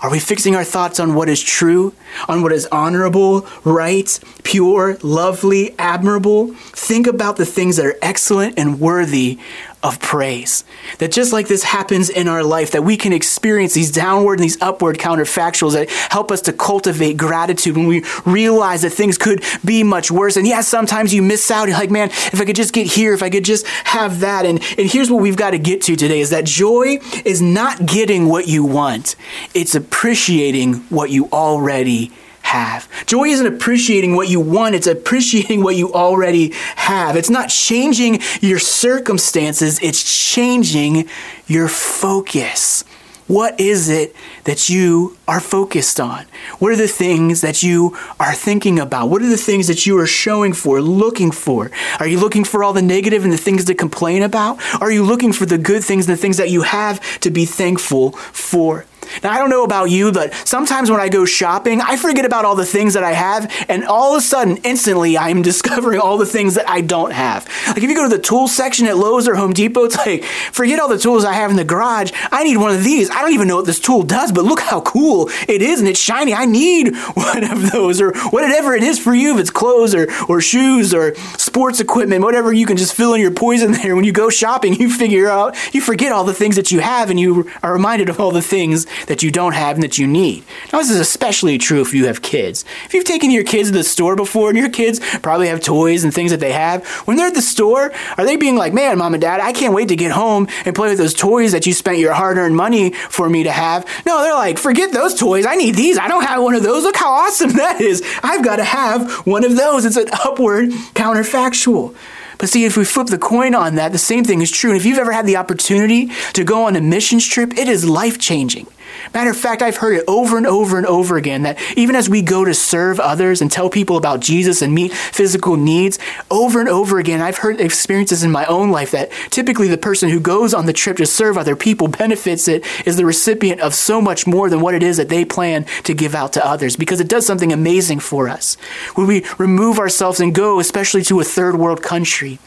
Are 0.00 0.10
we 0.10 0.18
fixing 0.18 0.56
our 0.56 0.64
thoughts 0.64 0.98
on 0.98 1.14
what 1.14 1.28
is 1.28 1.42
true, 1.42 1.94
on 2.26 2.40
what 2.40 2.52
is 2.52 2.66
honorable, 2.72 3.46
right, 3.64 4.18
pure, 4.44 4.96
lovely, 5.02 5.74
admirable? 5.78 6.54
Think 6.72 7.06
about 7.06 7.36
the 7.36 7.44
things 7.44 7.76
that 7.76 7.84
are 7.84 7.96
excellent 8.00 8.58
and 8.58 8.80
worthy 8.80 9.38
of 9.82 9.98
praise. 10.00 10.62
That 10.98 11.10
just 11.12 11.32
like 11.32 11.48
this 11.48 11.62
happens 11.62 12.10
in 12.10 12.28
our 12.28 12.42
life, 12.42 12.72
that 12.72 12.82
we 12.82 12.96
can 12.98 13.12
experience 13.12 13.72
these 13.74 13.90
downward 13.90 14.34
and 14.34 14.42
these 14.42 14.60
upward 14.60 14.98
counterfactuals 14.98 15.72
that 15.72 15.88
help 15.90 16.30
us 16.30 16.42
to 16.42 16.52
cultivate 16.52 17.16
gratitude 17.16 17.76
when 17.76 17.86
we 17.86 18.04
realize 18.26 18.82
that 18.82 18.90
things 18.90 19.16
could 19.16 19.42
be 19.64 19.82
much 19.82 20.10
worse. 20.10 20.36
And 20.36 20.46
yeah, 20.46 20.60
sometimes 20.60 21.14
you 21.14 21.22
miss 21.22 21.50
out. 21.50 21.68
You're 21.68 21.78
like, 21.78 21.90
man, 21.90 22.08
if 22.10 22.40
I 22.40 22.44
could 22.44 22.56
just 22.56 22.72
get 22.74 22.86
here, 22.88 23.14
if 23.14 23.22
I 23.22 23.30
could 23.30 23.44
just 23.44 23.66
have 23.84 24.20
that. 24.20 24.44
And, 24.44 24.58
and 24.78 24.88
here's 24.90 25.10
what 25.10 25.22
we've 25.22 25.36
got 25.36 25.50
to 25.52 25.58
get 25.58 25.82
to 25.82 25.96
today 25.96 26.20
is 26.20 26.30
that 26.30 26.44
joy 26.44 26.98
is 27.24 27.40
not 27.40 27.86
getting 27.86 28.26
what 28.28 28.46
you 28.48 28.64
want. 28.64 29.16
It's 29.54 29.74
appreciating 29.74 30.74
what 30.90 31.08
you 31.10 31.28
already 31.32 32.12
have. 32.50 32.88
Joy 33.06 33.28
isn't 33.28 33.46
appreciating 33.46 34.16
what 34.16 34.28
you 34.28 34.40
want, 34.40 34.74
it's 34.74 34.88
appreciating 34.88 35.62
what 35.62 35.76
you 35.76 35.92
already 35.94 36.50
have. 36.76 37.14
It's 37.16 37.30
not 37.30 37.48
changing 37.48 38.20
your 38.40 38.58
circumstances, 38.58 39.78
it's 39.82 40.02
changing 40.02 41.08
your 41.46 41.68
focus. 41.68 42.82
What 43.28 43.60
is 43.60 43.88
it 43.88 44.16
that 44.42 44.68
you 44.68 45.16
are 45.28 45.38
focused 45.38 46.00
on? 46.00 46.26
What 46.58 46.72
are 46.72 46.76
the 46.76 46.88
things 46.88 47.42
that 47.42 47.62
you 47.62 47.96
are 48.18 48.34
thinking 48.34 48.80
about? 48.80 49.06
What 49.08 49.22
are 49.22 49.28
the 49.28 49.36
things 49.36 49.68
that 49.68 49.86
you 49.86 49.96
are 50.00 50.06
showing 50.06 50.52
for, 50.52 50.80
looking 50.80 51.30
for? 51.30 51.70
Are 52.00 52.08
you 52.08 52.18
looking 52.18 52.42
for 52.42 52.64
all 52.64 52.72
the 52.72 52.82
negative 52.82 53.22
and 53.22 53.32
the 53.32 53.36
things 53.46 53.66
to 53.66 53.74
complain 53.76 54.24
about? 54.24 54.58
Are 54.82 54.90
you 54.90 55.04
looking 55.04 55.32
for 55.32 55.46
the 55.46 55.58
good 55.58 55.84
things 55.84 56.08
and 56.08 56.18
the 56.18 56.20
things 56.20 56.38
that 56.38 56.50
you 56.50 56.62
have 56.62 56.98
to 57.20 57.30
be 57.30 57.44
thankful 57.46 58.10
for? 58.34 58.84
Now, 59.22 59.32
I 59.32 59.38
don't 59.38 59.50
know 59.50 59.64
about 59.64 59.90
you, 59.90 60.12
but 60.12 60.32
sometimes 60.44 60.90
when 60.90 61.00
I 61.00 61.08
go 61.08 61.24
shopping, 61.24 61.80
I 61.80 61.96
forget 61.96 62.24
about 62.24 62.44
all 62.44 62.54
the 62.54 62.64
things 62.64 62.94
that 62.94 63.04
I 63.04 63.12
have, 63.12 63.50
and 63.68 63.84
all 63.84 64.12
of 64.14 64.18
a 64.18 64.20
sudden, 64.20 64.58
instantly, 64.58 65.18
I'm 65.18 65.42
discovering 65.42 65.98
all 66.00 66.18
the 66.18 66.26
things 66.26 66.54
that 66.54 66.68
I 66.68 66.80
don't 66.80 67.12
have. 67.12 67.46
Like 67.68 67.78
if 67.78 67.82
you 67.84 67.94
go 67.94 68.08
to 68.08 68.14
the 68.16 68.22
tool 68.22 68.48
section 68.48 68.86
at 68.86 68.96
Lowe's 68.96 69.28
or 69.28 69.34
Home 69.34 69.52
Depot, 69.52 69.84
it's 69.84 69.96
like, 69.96 70.24
forget 70.24 70.80
all 70.80 70.88
the 70.88 70.98
tools 70.98 71.24
I 71.24 71.32
have 71.34 71.50
in 71.50 71.56
the 71.56 71.64
garage. 71.64 72.12
I 72.30 72.44
need 72.44 72.56
one 72.56 72.74
of 72.74 72.84
these. 72.84 73.10
I 73.10 73.20
don't 73.22 73.32
even 73.32 73.48
know 73.48 73.56
what 73.56 73.66
this 73.66 73.80
tool 73.80 74.02
does, 74.02 74.32
but 74.32 74.44
look 74.44 74.60
how 74.60 74.80
cool 74.80 75.28
it 75.48 75.62
is 75.62 75.80
and 75.80 75.88
it's 75.88 76.00
shiny. 76.00 76.32
I 76.34 76.44
need 76.46 76.94
one 77.14 77.44
of 77.44 77.70
those 77.72 78.00
or 78.00 78.12
whatever 78.30 78.74
it 78.74 78.82
is 78.82 78.98
for 78.98 79.14
you, 79.14 79.34
if 79.34 79.40
it's 79.40 79.50
clothes 79.50 79.94
or, 79.94 80.06
or 80.28 80.40
shoes 80.40 80.94
or 80.94 81.14
sports 81.36 81.80
equipment, 81.80 82.22
whatever 82.22 82.52
you 82.52 82.66
can 82.66 82.76
just 82.76 82.94
fill 82.94 83.14
in 83.14 83.20
your 83.20 83.30
poison 83.30 83.72
there. 83.72 83.96
When 83.96 84.04
you 84.04 84.12
go 84.12 84.30
shopping, 84.30 84.74
you 84.74 84.90
figure 84.90 85.28
out, 85.28 85.56
you 85.74 85.80
forget 85.80 86.12
all 86.12 86.24
the 86.24 86.34
things 86.34 86.56
that 86.56 86.72
you 86.72 86.80
have 86.80 87.10
and 87.10 87.18
you 87.18 87.50
are 87.62 87.72
reminded 87.72 88.08
of 88.08 88.20
all 88.20 88.30
the 88.30 88.42
things 88.42 88.86
that 89.06 89.22
you 89.22 89.30
don't 89.30 89.54
have 89.54 89.76
and 89.76 89.82
that 89.82 89.98
you 89.98 90.06
need. 90.06 90.44
Now, 90.72 90.78
this 90.78 90.90
is 90.90 90.98
especially 91.00 91.58
true 91.58 91.80
if 91.80 91.94
you 91.94 92.06
have 92.06 92.22
kids. 92.22 92.64
If 92.86 92.94
you've 92.94 93.04
taken 93.04 93.30
your 93.30 93.44
kids 93.44 93.70
to 93.70 93.74
the 93.76 93.84
store 93.84 94.16
before 94.16 94.48
and 94.48 94.58
your 94.58 94.70
kids 94.70 95.00
probably 95.22 95.48
have 95.48 95.60
toys 95.60 96.04
and 96.04 96.12
things 96.12 96.30
that 96.30 96.40
they 96.40 96.52
have, 96.52 96.86
when 97.06 97.16
they're 97.16 97.28
at 97.28 97.34
the 97.34 97.42
store, 97.42 97.92
are 98.18 98.24
they 98.24 98.36
being 98.36 98.56
like, 98.56 98.72
man, 98.72 98.98
mom 98.98 99.14
and 99.14 99.20
dad, 99.20 99.40
I 99.40 99.52
can't 99.52 99.74
wait 99.74 99.88
to 99.88 99.96
get 99.96 100.12
home 100.12 100.48
and 100.64 100.74
play 100.74 100.88
with 100.90 100.98
those 100.98 101.14
toys 101.14 101.52
that 101.52 101.66
you 101.66 101.72
spent 101.72 101.98
your 101.98 102.14
hard 102.14 102.36
earned 102.36 102.56
money 102.56 102.90
for 102.92 103.28
me 103.28 103.44
to 103.44 103.52
have? 103.52 103.86
No, 104.06 104.20
they're 104.22 104.34
like, 104.34 104.58
forget 104.58 104.92
those 104.92 105.14
toys. 105.18 105.46
I 105.46 105.54
need 105.54 105.74
these. 105.74 105.98
I 105.98 106.08
don't 106.08 106.24
have 106.24 106.42
one 106.42 106.54
of 106.54 106.62
those. 106.62 106.84
Look 106.84 106.96
how 106.96 107.12
awesome 107.12 107.52
that 107.54 107.80
is. 107.80 108.02
I've 108.22 108.44
got 108.44 108.56
to 108.56 108.64
have 108.64 109.12
one 109.26 109.44
of 109.44 109.56
those. 109.56 109.84
It's 109.84 109.96
an 109.96 110.08
upward 110.24 110.70
counterfactual. 110.94 111.94
But 112.38 112.48
see, 112.48 112.64
if 112.64 112.74
we 112.78 112.86
flip 112.86 113.08
the 113.08 113.18
coin 113.18 113.54
on 113.54 113.74
that, 113.74 113.92
the 113.92 113.98
same 113.98 114.24
thing 114.24 114.40
is 114.40 114.50
true. 114.50 114.70
And 114.70 114.78
if 114.80 114.86
you've 114.86 114.98
ever 114.98 115.12
had 115.12 115.26
the 115.26 115.36
opportunity 115.36 116.10
to 116.32 116.42
go 116.42 116.64
on 116.64 116.74
a 116.74 116.80
missions 116.80 117.26
trip, 117.26 117.52
it 117.58 117.68
is 117.68 117.84
life 117.86 118.18
changing. 118.18 118.66
Matter 119.14 119.30
of 119.30 119.36
fact, 119.36 119.62
I've 119.62 119.76
heard 119.78 119.94
it 119.96 120.04
over 120.06 120.36
and 120.36 120.46
over 120.46 120.76
and 120.78 120.86
over 120.86 121.16
again 121.16 121.42
that 121.42 121.58
even 121.76 121.96
as 121.96 122.08
we 122.08 122.22
go 122.22 122.44
to 122.44 122.54
serve 122.54 123.00
others 123.00 123.40
and 123.42 123.50
tell 123.50 123.68
people 123.68 123.96
about 123.96 124.20
Jesus 124.20 124.62
and 124.62 124.74
meet 124.74 124.92
physical 124.92 125.56
needs, 125.56 125.98
over 126.30 126.60
and 126.60 126.68
over 126.68 126.98
again, 126.98 127.20
I've 127.20 127.38
heard 127.38 127.60
experiences 127.60 128.22
in 128.22 128.30
my 128.30 128.44
own 128.46 128.70
life 128.70 128.90
that 128.92 129.10
typically 129.30 129.68
the 129.68 129.78
person 129.78 130.10
who 130.10 130.20
goes 130.20 130.54
on 130.54 130.66
the 130.66 130.72
trip 130.72 130.96
to 130.98 131.06
serve 131.06 131.36
other 131.38 131.56
people 131.56 131.88
benefits 131.88 132.46
it 132.48 132.64
is 132.86 132.96
the 132.96 133.04
recipient 133.04 133.60
of 133.60 133.74
so 133.74 134.00
much 134.00 134.26
more 134.26 134.48
than 134.48 134.60
what 134.60 134.74
it 134.74 134.82
is 134.82 134.96
that 134.96 135.08
they 135.08 135.24
plan 135.24 135.64
to 135.84 135.94
give 135.94 136.14
out 136.14 136.32
to 136.34 136.46
others 136.46 136.76
because 136.76 137.00
it 137.00 137.08
does 137.08 137.26
something 137.26 137.52
amazing 137.52 138.00
for 138.00 138.28
us. 138.28 138.54
When 138.94 139.06
we 139.06 139.24
remove 139.38 139.78
ourselves 139.78 140.20
and 140.20 140.34
go, 140.34 140.60
especially 140.60 141.02
to 141.04 141.20
a 141.20 141.24
third 141.24 141.56
world 141.56 141.82
country, 141.82 142.38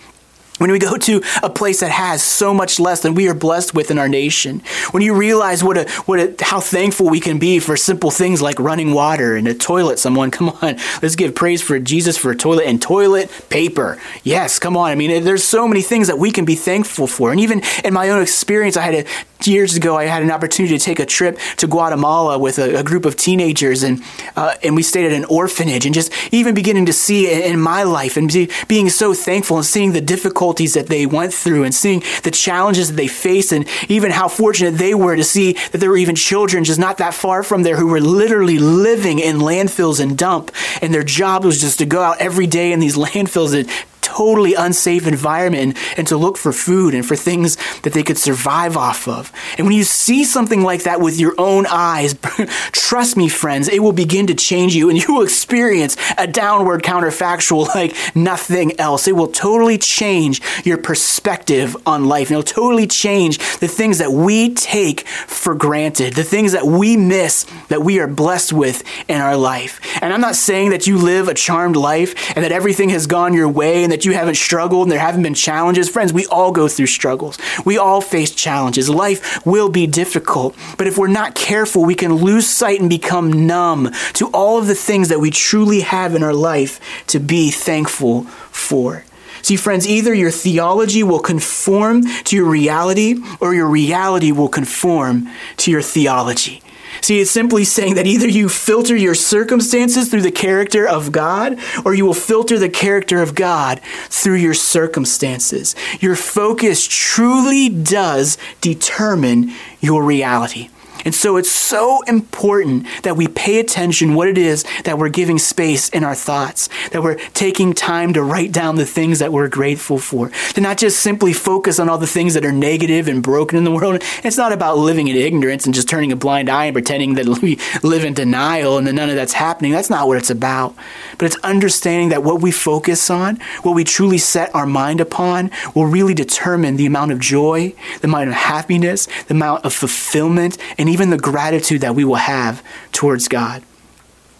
when 0.63 0.71
we 0.71 0.79
go 0.79 0.95
to 0.95 1.21
a 1.43 1.49
place 1.49 1.81
that 1.81 1.91
has 1.91 2.23
so 2.23 2.53
much 2.53 2.79
less 2.79 3.01
than 3.01 3.15
we 3.15 3.27
are 3.27 3.33
blessed 3.33 3.73
with 3.73 3.91
in 3.91 3.97
our 3.99 4.07
nation, 4.07 4.61
when 4.91 5.03
you 5.03 5.13
realize 5.13 5.61
what 5.61 5.77
a, 5.77 5.91
what 6.05 6.19
a, 6.21 6.33
how 6.41 6.61
thankful 6.61 7.09
we 7.09 7.19
can 7.19 7.37
be 7.37 7.59
for 7.59 7.75
simple 7.75 8.09
things 8.11 8.41
like 8.41 8.61
running 8.61 8.93
water 8.93 9.35
and 9.35 9.45
a 9.49 9.53
toilet, 9.53 9.99
someone, 9.99 10.31
come 10.31 10.47
on, 10.61 10.77
let's 11.01 11.17
give 11.17 11.35
praise 11.35 11.61
for 11.61 11.79
Jesus 11.79 12.17
for 12.17 12.31
a 12.31 12.35
toilet 12.37 12.65
and 12.65 12.81
toilet 12.81 13.29
paper. 13.49 13.99
Yes, 14.23 14.57
come 14.57 14.77
on. 14.77 14.89
I 14.89 14.95
mean, 14.95 15.25
there's 15.25 15.43
so 15.43 15.67
many 15.67 15.81
things 15.81 16.07
that 16.07 16.17
we 16.17 16.31
can 16.31 16.45
be 16.45 16.55
thankful 16.55 17.07
for. 17.07 17.31
And 17.31 17.41
even 17.41 17.61
in 17.83 17.93
my 17.93 18.07
own 18.11 18.21
experience, 18.21 18.77
I 18.77 18.83
had 18.83 19.05
to 19.05 19.11
years 19.47 19.75
ago, 19.75 19.97
I 19.97 20.05
had 20.05 20.23
an 20.23 20.31
opportunity 20.31 20.77
to 20.77 20.83
take 20.83 20.99
a 20.99 21.05
trip 21.05 21.39
to 21.57 21.67
Guatemala 21.67 22.37
with 22.39 22.59
a, 22.59 22.79
a 22.79 22.83
group 22.83 23.05
of 23.05 23.15
teenagers, 23.15 23.83
and 23.83 24.01
uh, 24.35 24.55
and 24.63 24.75
we 24.75 24.83
stayed 24.83 25.05
at 25.05 25.13
an 25.13 25.25
orphanage, 25.25 25.85
and 25.85 25.93
just 25.93 26.11
even 26.31 26.55
beginning 26.55 26.85
to 26.87 26.93
see 26.93 27.31
in, 27.31 27.41
in 27.53 27.59
my 27.61 27.83
life 27.83 28.17
and 28.17 28.31
be, 28.31 28.49
being 28.67 28.89
so 28.89 29.13
thankful 29.13 29.57
and 29.57 29.65
seeing 29.65 29.91
the 29.93 30.01
difficulties 30.01 30.73
that 30.73 30.87
they 30.87 31.05
went 31.05 31.33
through 31.33 31.63
and 31.63 31.73
seeing 31.73 32.03
the 32.23 32.31
challenges 32.31 32.89
that 32.89 32.95
they 32.95 33.07
faced, 33.07 33.51
and 33.51 33.65
even 33.89 34.11
how 34.11 34.27
fortunate 34.27 34.71
they 34.77 34.93
were 34.93 35.15
to 35.15 35.23
see 35.23 35.53
that 35.71 35.77
there 35.79 35.89
were 35.89 35.97
even 35.97 36.15
children 36.15 36.63
just 36.63 36.79
not 36.79 36.97
that 36.97 37.13
far 37.13 37.43
from 37.43 37.63
there 37.63 37.77
who 37.77 37.87
were 37.87 38.01
literally 38.01 38.59
living 38.59 39.19
in 39.19 39.37
landfills 39.37 39.99
and 39.99 40.17
dump, 40.17 40.51
and 40.81 40.93
their 40.93 41.03
job 41.03 41.43
was 41.43 41.59
just 41.59 41.79
to 41.79 41.85
go 41.85 42.01
out 42.01 42.19
every 42.19 42.47
day 42.47 42.71
in 42.71 42.79
these 42.79 42.95
landfills 43.03 43.57
and 43.57 43.69
totally 44.03 44.53
unsafe 44.53 45.07
environment 45.07 45.77
and 45.97 46.05
to 46.07 46.17
look 46.17 46.37
for 46.37 46.51
food 46.51 46.93
and 46.93 47.05
for 47.05 47.15
things 47.15 47.55
that 47.81 47.93
they 47.93 48.03
could 48.03 48.17
survive 48.17 48.77
off 48.77 49.07
of. 49.07 49.31
And 49.57 49.65
when 49.65 49.75
you 49.75 49.83
see 49.83 50.23
something 50.25 50.61
like 50.61 50.83
that 50.83 50.99
with 51.01 51.19
your 51.19 51.33
own 51.37 51.65
eyes, 51.67 52.13
trust 52.71 53.17
me, 53.17 53.29
friends, 53.29 53.69
it 53.69 53.81
will 53.81 53.93
begin 53.93 54.27
to 54.27 54.35
change 54.35 54.75
you 54.75 54.89
and 54.89 55.01
you 55.01 55.13
will 55.15 55.23
experience 55.23 55.95
a 56.17 56.27
downward 56.27 56.83
counterfactual 56.83 57.73
like 57.73 57.95
nothing 58.15 58.77
else. 58.79 59.07
It 59.07 59.15
will 59.15 59.27
totally 59.29 59.77
change 59.77 60.41
your 60.65 60.77
perspective 60.77 61.75
on 61.85 62.05
life 62.05 62.27
and 62.29 62.37
it'll 62.37 62.43
totally 62.43 62.85
change 62.87 63.37
the 63.59 63.67
things 63.67 63.99
that 63.99 64.11
we 64.11 64.53
take 64.53 65.07
for 65.07 65.55
granted, 65.55 66.13
the 66.13 66.23
things 66.23 66.51
that 66.51 66.65
we 66.67 66.97
miss 66.97 67.45
that 67.69 67.81
we 67.81 67.99
are 67.99 68.07
blessed 68.07 68.51
with 68.51 68.83
in 69.09 69.21
our 69.21 69.37
life. 69.37 69.79
And 70.03 70.13
I'm 70.13 70.21
not 70.21 70.35
saying 70.35 70.71
that 70.71 70.87
you 70.87 70.97
live 70.97 71.29
a 71.29 71.33
charmed 71.33 71.77
life 71.77 72.31
and 72.35 72.43
that 72.43 72.51
everything 72.51 72.89
has 72.89 73.07
gone 73.07 73.33
your 73.33 73.47
way 73.47 73.83
and 73.85 73.92
that 73.93 74.05
you 74.05 74.13
haven't 74.13 74.33
struggled 74.33 74.81
and 74.87 74.91
there 74.91 74.97
haven't 74.97 75.21
been 75.21 75.35
challenges. 75.35 75.87
Friends, 75.87 76.11
we 76.11 76.25
all 76.25 76.51
go 76.51 76.67
through 76.67 76.87
struggles. 76.87 77.37
We 77.63 77.77
all 77.77 78.01
face 78.01 78.31
challenges. 78.31 78.89
Life 78.89 79.45
will 79.45 79.69
be 79.69 79.85
difficult. 79.85 80.55
But 80.79 80.87
if 80.87 80.97
we're 80.97 81.05
not 81.05 81.35
careful, 81.35 81.85
we 81.85 81.93
can 81.93 82.15
lose 82.15 82.49
sight 82.49 82.79
and 82.81 82.89
become 82.89 83.45
numb 83.45 83.91
to 84.13 84.29
all 84.29 84.57
of 84.57 84.65
the 84.65 84.73
things 84.73 85.09
that 85.09 85.19
we 85.19 85.29
truly 85.29 85.81
have 85.81 86.15
in 86.15 86.23
our 86.23 86.33
life 86.33 86.79
to 87.05 87.19
be 87.19 87.51
thankful 87.51 88.23
for. 88.49 89.05
See, 89.43 89.57
friends, 89.57 89.87
either 89.87 90.11
your 90.11 90.31
theology 90.31 91.03
will 91.03 91.19
conform 91.19 92.01
to 92.23 92.35
your 92.35 92.49
reality 92.49 93.17
or 93.39 93.53
your 93.53 93.67
reality 93.67 94.31
will 94.31 94.49
conform 94.49 95.29
to 95.57 95.69
your 95.69 95.83
theology. 95.83 96.62
See, 97.03 97.19
it's 97.19 97.31
simply 97.31 97.65
saying 97.65 97.95
that 97.95 98.07
either 98.07 98.29
you 98.29 98.47
filter 98.47 98.95
your 98.95 99.13
circumstances 99.13 100.07
through 100.07 100.21
the 100.21 100.31
character 100.31 100.87
of 100.87 101.11
God, 101.11 101.59
or 101.83 101.93
you 101.93 102.05
will 102.05 102.13
filter 102.13 102.57
the 102.57 102.69
character 102.69 103.21
of 103.21 103.35
God 103.35 103.81
through 104.07 104.35
your 104.35 104.53
circumstances. 104.53 105.75
Your 105.99 106.15
focus 106.15 106.87
truly 106.89 107.67
does 107.67 108.37
determine 108.61 109.51
your 109.81 110.01
reality. 110.01 110.69
And 111.05 111.13
so 111.13 111.37
it's 111.37 111.51
so 111.51 112.01
important 112.03 112.87
that 113.03 113.15
we 113.17 113.27
pay 113.27 113.59
attention 113.59 114.13
what 114.15 114.27
it 114.27 114.37
is 114.37 114.63
that 114.85 114.97
we're 114.97 115.09
giving 115.09 115.37
space 115.37 115.89
in 115.89 116.03
our 116.03 116.15
thoughts, 116.15 116.69
that 116.91 117.03
we're 117.03 117.15
taking 117.33 117.73
time 117.73 118.13
to 118.13 118.23
write 118.23 118.51
down 118.51 118.75
the 118.75 118.85
things 118.85 119.19
that 119.19 119.31
we're 119.31 119.47
grateful 119.49 119.99
for, 119.99 120.29
to 120.53 120.61
not 120.61 120.77
just 120.77 120.99
simply 121.01 121.33
focus 121.33 121.79
on 121.79 121.89
all 121.89 121.97
the 121.97 122.07
things 122.07 122.33
that 122.33 122.45
are 122.45 122.51
negative 122.51 123.07
and 123.07 123.21
broken 123.21 123.57
in 123.57 123.63
the 123.63 123.71
world. 123.71 124.01
It's 124.23 124.37
not 124.37 124.51
about 124.53 124.77
living 124.77 125.07
in 125.07 125.15
ignorance 125.15 125.65
and 125.65 125.73
just 125.73 125.89
turning 125.89 126.11
a 126.11 126.15
blind 126.15 126.49
eye 126.49 126.65
and 126.65 126.75
pretending 126.75 127.15
that 127.15 127.27
we 127.41 127.59
live 127.81 128.05
in 128.05 128.13
denial 128.13 128.77
and 128.77 128.87
that 128.87 128.93
none 128.93 129.09
of 129.09 129.15
that's 129.15 129.33
happening. 129.33 129.71
That's 129.71 129.89
not 129.89 130.07
what 130.07 130.17
it's 130.17 130.29
about. 130.29 130.75
But 131.17 131.25
it's 131.25 131.37
understanding 131.37 132.09
that 132.09 132.23
what 132.23 132.41
we 132.41 132.51
focus 132.51 133.09
on, 133.09 133.37
what 133.63 133.73
we 133.75 133.83
truly 133.83 134.17
set 134.17 134.53
our 134.55 134.65
mind 134.65 135.01
upon, 135.01 135.51
will 135.75 135.85
really 135.85 136.13
determine 136.13 136.77
the 136.77 136.85
amount 136.85 137.11
of 137.11 137.19
joy, 137.19 137.73
the 138.01 138.07
amount 138.07 138.29
of 138.29 138.35
happiness, 138.35 139.07
the 139.27 139.33
amount 139.33 139.65
of 139.65 139.73
fulfillment, 139.73 140.57
and 140.77 140.89
even 140.93 141.09
the 141.09 141.17
gratitude 141.17 141.81
that 141.81 141.95
we 141.95 142.05
will 142.05 142.15
have 142.31 142.63
towards 142.91 143.27
God. 143.27 143.63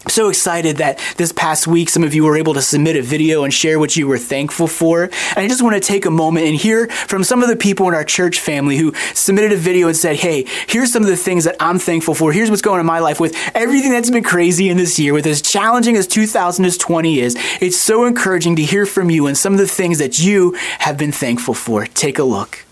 I'm 0.04 0.08
so 0.10 0.28
excited 0.28 0.76
that 0.76 1.00
this 1.16 1.32
past 1.32 1.66
week 1.66 1.88
some 1.88 2.04
of 2.04 2.14
you 2.14 2.22
were 2.24 2.36
able 2.36 2.54
to 2.54 2.62
submit 2.62 2.94
a 2.96 3.02
video 3.02 3.42
and 3.42 3.52
share 3.52 3.76
what 3.78 3.96
you 3.96 4.06
were 4.06 4.18
thankful 4.18 4.66
for. 4.68 5.02
And 5.04 5.38
I 5.38 5.48
just 5.48 5.62
want 5.62 5.74
to 5.74 5.80
take 5.80 6.04
a 6.06 6.10
moment 6.12 6.46
and 6.46 6.54
hear 6.54 6.86
from 6.88 7.24
some 7.24 7.42
of 7.42 7.48
the 7.48 7.56
people 7.56 7.88
in 7.88 7.94
our 7.94 8.04
church 8.04 8.38
family 8.38 8.76
who 8.76 8.92
submitted 9.14 9.50
a 9.50 9.56
video 9.56 9.88
and 9.88 9.96
said, 9.96 10.14
Hey, 10.16 10.44
here's 10.68 10.92
some 10.92 11.02
of 11.02 11.08
the 11.08 11.16
things 11.16 11.42
that 11.44 11.56
I'm 11.58 11.78
thankful 11.80 12.14
for. 12.14 12.32
Here's 12.32 12.50
what's 12.50 12.62
going 12.62 12.74
on 12.74 12.80
in 12.80 12.86
my 12.86 12.98
life 13.00 13.18
with 13.18 13.34
everything 13.54 13.90
that's 13.90 14.10
been 14.10 14.22
crazy 14.22 14.68
in 14.68 14.76
this 14.76 14.96
year, 14.98 15.12
with 15.14 15.26
as 15.26 15.42
challenging 15.42 15.96
as 15.96 16.06
2020 16.06 17.18
is. 17.20 17.36
It's 17.62 17.78
so 17.80 18.04
encouraging 18.04 18.54
to 18.56 18.62
hear 18.62 18.84
from 18.86 19.10
you 19.10 19.26
and 19.26 19.36
some 19.36 19.54
of 19.54 19.58
the 19.58 19.66
things 19.66 19.98
that 19.98 20.20
you 20.20 20.52
have 20.80 20.98
been 20.98 21.12
thankful 21.12 21.54
for. 21.54 21.86
Take 21.86 22.18
a 22.20 22.24
look. 22.24 22.64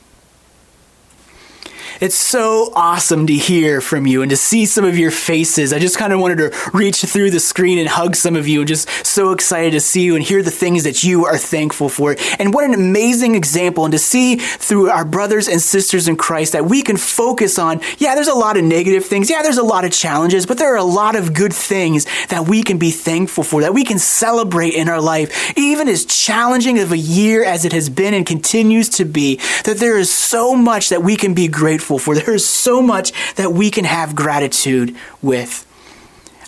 It's 2.02 2.16
so 2.16 2.72
awesome 2.74 3.28
to 3.28 3.32
hear 3.32 3.80
from 3.80 4.08
you 4.08 4.22
and 4.22 4.30
to 4.30 4.36
see 4.36 4.66
some 4.66 4.84
of 4.84 4.98
your 4.98 5.12
faces. 5.12 5.72
I 5.72 5.78
just 5.78 5.96
kind 5.98 6.12
of 6.12 6.18
wanted 6.18 6.38
to 6.38 6.52
reach 6.74 7.00
through 7.02 7.30
the 7.30 7.38
screen 7.38 7.78
and 7.78 7.88
hug 7.88 8.16
some 8.16 8.34
of 8.34 8.48
you 8.48 8.64
just 8.64 8.88
so 9.06 9.30
excited 9.30 9.70
to 9.70 9.80
see 9.80 10.02
you 10.02 10.16
and 10.16 10.24
hear 10.24 10.42
the 10.42 10.50
things 10.50 10.82
that 10.82 11.04
you 11.04 11.26
are 11.26 11.38
thankful 11.38 11.88
for. 11.88 12.16
And 12.40 12.52
what 12.52 12.64
an 12.64 12.74
amazing 12.74 13.36
example 13.36 13.84
and 13.84 13.92
to 13.92 14.00
see 14.00 14.34
through 14.34 14.90
our 14.90 15.04
brothers 15.04 15.46
and 15.46 15.62
sisters 15.62 16.08
in 16.08 16.16
Christ 16.16 16.54
that 16.54 16.64
we 16.64 16.82
can 16.82 16.96
focus 16.96 17.56
on. 17.56 17.80
Yeah, 17.98 18.16
there's 18.16 18.26
a 18.26 18.34
lot 18.34 18.56
of 18.56 18.64
negative 18.64 19.04
things. 19.04 19.30
Yeah, 19.30 19.42
there's 19.42 19.58
a 19.58 19.62
lot 19.62 19.84
of 19.84 19.92
challenges, 19.92 20.44
but 20.44 20.58
there 20.58 20.74
are 20.74 20.78
a 20.78 20.82
lot 20.82 21.14
of 21.14 21.32
good 21.32 21.52
things 21.52 22.06
that 22.30 22.48
we 22.48 22.64
can 22.64 22.78
be 22.78 22.90
thankful 22.90 23.44
for, 23.44 23.60
that 23.60 23.74
we 23.74 23.84
can 23.84 24.00
celebrate 24.00 24.74
in 24.74 24.88
our 24.88 25.00
life, 25.00 25.56
even 25.56 25.86
as 25.86 26.04
challenging 26.04 26.80
of 26.80 26.90
a 26.90 26.98
year 26.98 27.44
as 27.44 27.64
it 27.64 27.72
has 27.72 27.88
been 27.88 28.12
and 28.12 28.26
continues 28.26 28.88
to 28.88 29.04
be, 29.04 29.36
that 29.66 29.76
there 29.78 29.96
is 29.96 30.12
so 30.12 30.56
much 30.56 30.88
that 30.88 31.04
we 31.04 31.14
can 31.14 31.32
be 31.32 31.46
grateful 31.46 31.91
for. 31.98 32.14
There 32.14 32.35
is 32.35 32.46
so 32.48 32.83
much 32.83 33.12
that 33.35 33.52
we 33.52 33.70
can 33.70 33.85
have 33.85 34.14
gratitude 34.14 34.94
with. 35.20 35.66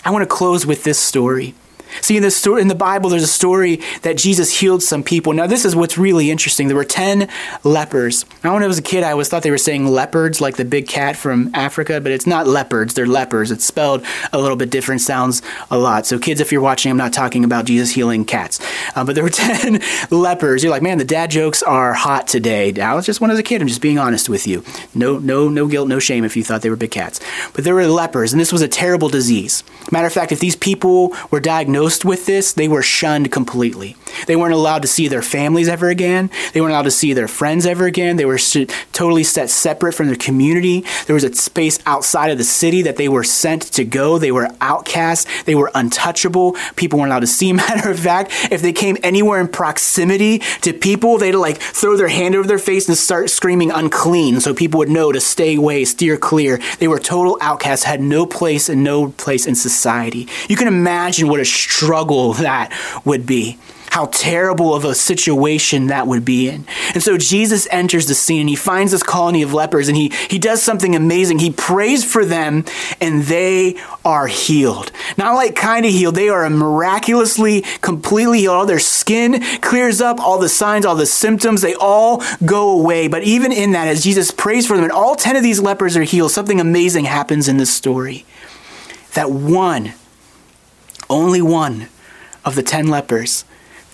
I 0.05 0.11
want 0.11 0.23
to 0.23 0.27
close 0.27 0.67
with 0.67 0.85
this 0.85 0.99
story. 0.99 1.55
See, 2.01 2.17
in 2.17 2.23
this 2.23 2.37
story 2.37 2.61
in 2.63 2.69
the 2.69 2.75
Bible, 2.75 3.11
there's 3.11 3.23
a 3.23 3.27
story 3.29 3.81
that 4.03 4.17
Jesus 4.17 4.59
healed 4.61 4.83
some 4.83 5.03
people. 5.03 5.33
Now, 5.33 5.47
this 5.47 5.65
is 5.65 5.75
what's 5.77 5.97
really 5.99 6.31
interesting. 6.31 6.69
There 6.69 6.77
were 6.77 6.85
ten 6.85 7.29
lepers. 7.63 8.25
Now, 8.43 8.55
when 8.55 8.63
I 8.63 8.67
was 8.67 8.79
a 8.79 8.83
kid, 8.83 9.03
I 9.05 9.13
always 9.13 9.29
thought 9.29 9.43
they 9.43 9.51
were 9.51 9.59
saying 9.59 9.87
leopards, 9.87 10.41
like 10.41 10.57
the 10.57 10.65
big 10.65 10.89
cat 10.89 11.17
from 11.17 11.55
Africa, 11.55 12.01
but 12.01 12.13
it's 12.13 12.27
not 12.27 12.47
leopards. 12.47 12.95
They're 12.95 13.07
lepers. 13.07 13.51
It's 13.51 13.65
spelled 13.65 14.05
a 14.33 14.39
little 14.41 14.57
bit 14.57 14.71
different. 14.71 15.01
Sounds 15.01 15.41
a 15.71 15.79
lot. 15.79 16.07
So, 16.07 16.19
kids, 16.19 16.41
if 16.41 16.53
you're 16.53 16.61
watching, 16.61 16.91
I'm 16.91 16.99
not 16.99 17.13
talking 17.13 17.45
about 17.45 17.65
Jesus 17.67 17.91
healing 17.91 18.25
cats. 18.25 18.61
Uh, 18.97 19.05
but 19.05 19.15
there 19.15 19.25
were 19.25 19.31
ten 19.31 19.81
lepers. 20.11 20.63
You're 20.63 20.73
like, 20.73 20.83
man, 20.83 20.99
the 20.99 21.05
dad 21.05 21.31
jokes 21.31 21.63
are 21.63 21.95
hot 21.95 22.27
today. 22.29 22.73
I 22.81 22.95
was 22.95 23.07
just 23.07 23.21
one 23.21 23.31
as 23.31 23.39
a 23.39 23.43
kid. 23.43 23.63
I'm 23.63 23.69
just 23.69 23.81
being 23.83 23.99
honest 23.99 24.29
with 24.29 24.47
you. 24.47 24.65
No, 24.95 25.19
no, 25.19 25.49
no 25.49 25.67
guilt, 25.69 25.89
no 25.89 25.99
shame 25.99 26.25
if 26.25 26.37
you 26.37 26.45
thought 26.45 26.63
they 26.63 26.71
were 26.71 26.77
big 26.77 26.91
cats. 26.91 27.21
But 27.55 27.65
there 27.65 27.75
were 27.75 27.87
lepers, 27.87 28.33
and 28.33 28.41
this 28.41 28.53
was 28.53 28.63
a 28.63 28.69
terrible 28.69 29.09
disease. 29.09 29.63
Matter 29.91 30.07
of 30.07 30.13
fact, 30.13 30.33
if 30.33 30.41
these 30.41 30.57
people 30.57 31.15
were 31.31 31.41
diagnosed 31.41 31.84
diagnosed 31.85 32.05
with 32.07 32.25
this, 32.25 32.53
they 32.55 32.67
were 32.67 32.83
shunned 32.83 33.31
completely. 33.31 33.95
They 34.27 34.37
weren't 34.37 34.55
allowed 34.55 34.83
to 34.83 34.89
see 34.89 35.09
their 35.09 35.23
families 35.23 35.69
ever 35.69 35.89
again. 35.89 36.31
They 36.53 36.61
weren't 36.61 36.73
allowed 36.73 36.83
to 36.83 36.91
see 36.91 37.13
their 37.13 37.29
friends 37.29 37.67
ever 37.67 37.87
again. 37.87 38.17
They 38.17 38.25
were 38.25 38.39
totally 38.93 39.25
set 39.25 39.51
separate 39.51 39.93
from 39.95 40.07
their 40.09 40.17
community. 40.17 40.85
There 41.07 41.15
was 41.15 41.25
a 41.25 41.35
space 41.35 41.79
outside 41.87 42.31
of 42.31 42.39
the 42.39 42.45
city 42.45 42.83
that 42.83 42.97
they 42.97 43.09
were 43.09 43.25
sent 43.25 43.63
to 43.75 43.85
go. 43.85 44.19
They 44.19 44.33
were 44.33 44.49
outcasts. 44.61 45.27
They 45.45 45.55
were 45.55 45.71
untouchable. 45.75 46.57
People 46.77 46.99
weren't 46.99 47.11
allowed 47.13 47.21
to 47.21 47.27
see. 47.27 47.53
Matter 47.53 47.91
of 47.91 47.99
fact, 47.99 48.33
if 48.51 48.63
they 48.63 48.73
came 48.73 48.97
anywhere 49.03 49.41
in 49.41 49.49
proximity 49.49 50.39
to 50.63 50.73
people, 50.73 51.19
they'd 51.19 51.33
like 51.33 51.59
throw 51.59 51.97
their 51.97 52.09
hand 52.09 52.35
over 52.35 52.49
their 52.49 52.59
face 52.59 52.89
and 52.89 52.97
start 52.97 53.31
screaming 53.31 53.71
unclean 53.71 54.41
so 54.41 54.55
people 54.55 54.79
would 54.79 54.89
know 54.89 55.13
to 55.13 55.21
stay 55.21 55.57
away, 55.57 55.85
steer 55.85 56.17
clear. 56.17 56.61
They 56.79 56.89
were 56.89 56.99
total 56.99 57.39
outcasts, 57.41 57.85
had 57.85 58.01
no 58.01 58.27
place 58.27 58.69
and 58.69 58.83
no 58.85 59.11
place 59.13 59.47
in 59.47 59.55
society. 59.55 60.29
You 60.49 60.57
can 60.57 60.69
imagine 60.69 61.29
what 61.29 61.41
a 61.41 61.45
struggle 61.45 62.33
that 62.35 62.73
would 63.05 63.27
be 63.27 63.59
how 63.95 64.07
terrible 64.07 64.75
of 64.75 64.85
a 64.85 64.93
situation 64.93 65.87
that 65.87 66.05
would 66.09 66.25
be 66.25 66.49
in. 66.49 66.67
And 66.95 67.01
so 67.03 67.17
Jesus 67.17 67.69
enters 67.71 68.09
the 68.09 68.15
scene 68.17 68.41
and 68.41 68.49
he 68.49 68.57
finds 68.57 68.91
this 68.91 69.05
colony 69.05 69.43
of 69.43 69.55
lepers 69.55 69.87
and 69.87 69.97
he, 69.97 70.13
he 70.29 70.37
does 70.41 70.61
something 70.61 70.97
amazing. 70.97 71.39
He 71.39 71.53
prays 71.53 72.05
for 72.05 72.25
them 72.25 72.65
and 73.01 73.23
they 73.23 73.77
are 74.05 74.27
healed. 74.27 74.91
Not 75.17 75.37
like 75.37 75.55
kind 75.55 75.87
of 75.87 75.93
healed, 75.93 76.17
they 76.17 76.29
are 76.29 76.51
miraculously, 76.51 77.61
completely 77.83 78.41
healed. 78.41 78.57
All 78.57 78.67
their 78.67 78.81
skin 78.81 79.41
clears 79.61 80.01
up, 80.01 80.19
all 80.19 80.41
the 80.41 80.49
signs, 80.49 80.85
all 80.85 80.97
the 80.97 81.07
symptoms, 81.07 81.63
they 81.63 81.75
all 81.77 82.21
go 82.45 82.71
away. 82.71 83.07
But 83.07 83.23
even 83.23 83.53
in 83.53 83.71
that, 83.73 83.87
as 83.87 84.03
Jesus 84.03 84.33
prays 84.33 84.67
for 84.67 84.75
them 84.75 84.83
and 84.83 84.93
all 84.93 85.15
10 85.15 85.37
of 85.37 85.45
these 85.45 85.61
lepers 85.61 85.97
are 85.97 86.03
healed, 86.03 86.33
something 86.33 86.59
amazing 86.59 87.05
happens 87.05 87.47
in 87.47 87.59
this 87.59 87.73
story. 87.73 88.27
That 89.15 89.31
one, 89.31 89.93
only 91.09 91.41
one 91.41 91.87
of 92.45 92.57
the 92.57 92.63
10 92.65 92.89
lepers 92.89 93.45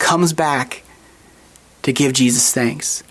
comes 0.00 0.32
back 0.32 0.82
to 1.82 1.92
give 1.92 2.12
Jesus 2.12 2.52
thanks. 2.52 3.04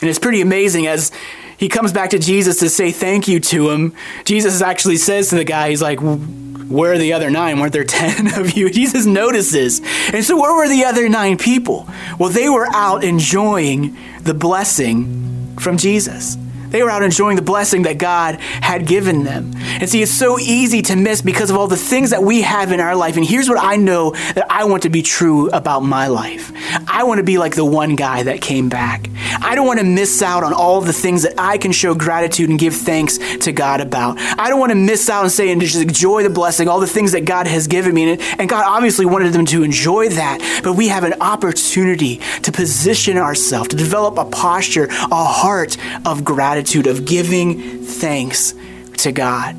And 0.00 0.10
it's 0.10 0.18
pretty 0.18 0.40
amazing 0.40 0.86
as 0.88 1.12
he 1.56 1.68
comes 1.68 1.92
back 1.92 2.10
to 2.10 2.18
Jesus 2.18 2.58
to 2.60 2.68
say 2.68 2.90
thank 2.90 3.28
you 3.28 3.38
to 3.40 3.70
him. 3.70 3.94
Jesus 4.24 4.60
actually 4.62 4.96
says 4.96 5.28
to 5.30 5.36
the 5.36 5.44
guy, 5.44 5.70
he's 5.70 5.82
like, 5.82 6.00
Where 6.00 6.92
are 6.92 6.98
the 6.98 7.12
other 7.12 7.30
nine? 7.30 7.60
Weren't 7.60 7.72
there 7.72 7.84
ten 7.84 8.38
of 8.38 8.56
you? 8.56 8.70
Jesus 8.70 9.06
notices. 9.06 9.80
And 10.12 10.24
so, 10.24 10.40
where 10.40 10.54
were 10.54 10.68
the 10.68 10.84
other 10.84 11.08
nine 11.08 11.36
people? 11.36 11.88
Well, 12.18 12.30
they 12.30 12.48
were 12.48 12.68
out 12.74 13.02
enjoying 13.02 13.96
the 14.22 14.34
blessing 14.34 15.56
from 15.58 15.76
Jesus. 15.76 16.36
They 16.70 16.82
were 16.82 16.90
out 16.90 17.02
enjoying 17.02 17.36
the 17.36 17.42
blessing 17.42 17.82
that 17.82 17.96
God 17.98 18.36
had 18.40 18.86
given 18.86 19.24
them. 19.24 19.52
And 19.56 19.88
see, 19.88 20.02
it's 20.02 20.12
so 20.12 20.38
easy 20.38 20.82
to 20.82 20.96
miss 20.96 21.22
because 21.22 21.50
of 21.50 21.56
all 21.56 21.66
the 21.66 21.76
things 21.76 22.10
that 22.10 22.22
we 22.22 22.42
have 22.42 22.72
in 22.72 22.80
our 22.80 22.94
life. 22.94 23.16
And 23.16 23.24
here's 23.24 23.48
what 23.48 23.58
I 23.62 23.76
know 23.76 24.10
that 24.34 24.46
I 24.50 24.64
want 24.64 24.82
to 24.84 24.90
be 24.90 25.02
true 25.02 25.48
about 25.50 25.80
my 25.80 26.06
life 26.08 26.52
I 26.88 27.04
want 27.04 27.18
to 27.18 27.24
be 27.24 27.38
like 27.38 27.54
the 27.54 27.64
one 27.64 27.96
guy 27.96 28.24
that 28.24 28.40
came 28.40 28.68
back. 28.68 29.08
I 29.40 29.54
don't 29.54 29.66
want 29.66 29.78
to 29.78 29.84
miss 29.84 30.22
out 30.22 30.42
on 30.44 30.52
all 30.52 30.80
the 30.80 30.92
things 30.92 31.22
that 31.22 31.34
I 31.38 31.58
can 31.58 31.72
show 31.72 31.94
gratitude 31.94 32.50
and 32.50 32.58
give 32.58 32.74
thanks 32.74 33.18
to 33.44 33.52
God 33.52 33.80
about. 33.80 34.18
I 34.18 34.48
don't 34.48 34.60
want 34.60 34.70
to 34.70 34.76
miss 34.76 35.08
out 35.08 35.22
and 35.22 35.32
say 35.32 35.50
and 35.50 35.60
just 35.60 35.76
enjoy 35.80 36.22
the 36.22 36.30
blessing, 36.30 36.68
all 36.68 36.80
the 36.80 36.86
things 36.86 37.12
that 37.12 37.24
God 37.24 37.46
has 37.46 37.66
given 37.66 37.94
me. 37.94 38.18
And 38.38 38.48
God 38.48 38.64
obviously 38.66 39.06
wanted 39.06 39.32
them 39.32 39.46
to 39.46 39.62
enjoy 39.62 40.08
that. 40.10 40.60
But 40.62 40.74
we 40.74 40.88
have 40.88 41.04
an 41.04 41.14
opportunity 41.20 42.20
to 42.42 42.52
position 42.52 43.16
ourselves, 43.16 43.68
to 43.68 43.76
develop 43.76 44.18
a 44.18 44.24
posture, 44.24 44.84
a 44.90 45.24
heart 45.24 45.76
of 46.06 46.24
gratitude 46.24 46.57
attitude 46.58 46.86
of 46.88 47.04
giving 47.04 47.82
thanks 47.84 48.52
to 48.98 49.12
God. 49.12 49.54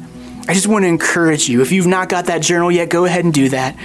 I 0.50 0.54
just 0.54 0.68
want 0.68 0.84
to 0.84 0.88
encourage 0.90 1.48
you. 1.48 1.62
If 1.62 1.72
you've 1.72 1.88
not 1.88 2.10
got 2.10 2.26
that 2.26 2.40
journal 2.42 2.70
yet, 2.72 2.90
go 2.90 3.06
ahead 3.06 3.24
and 3.24 3.34
do 3.34 3.48
that. 3.50 3.78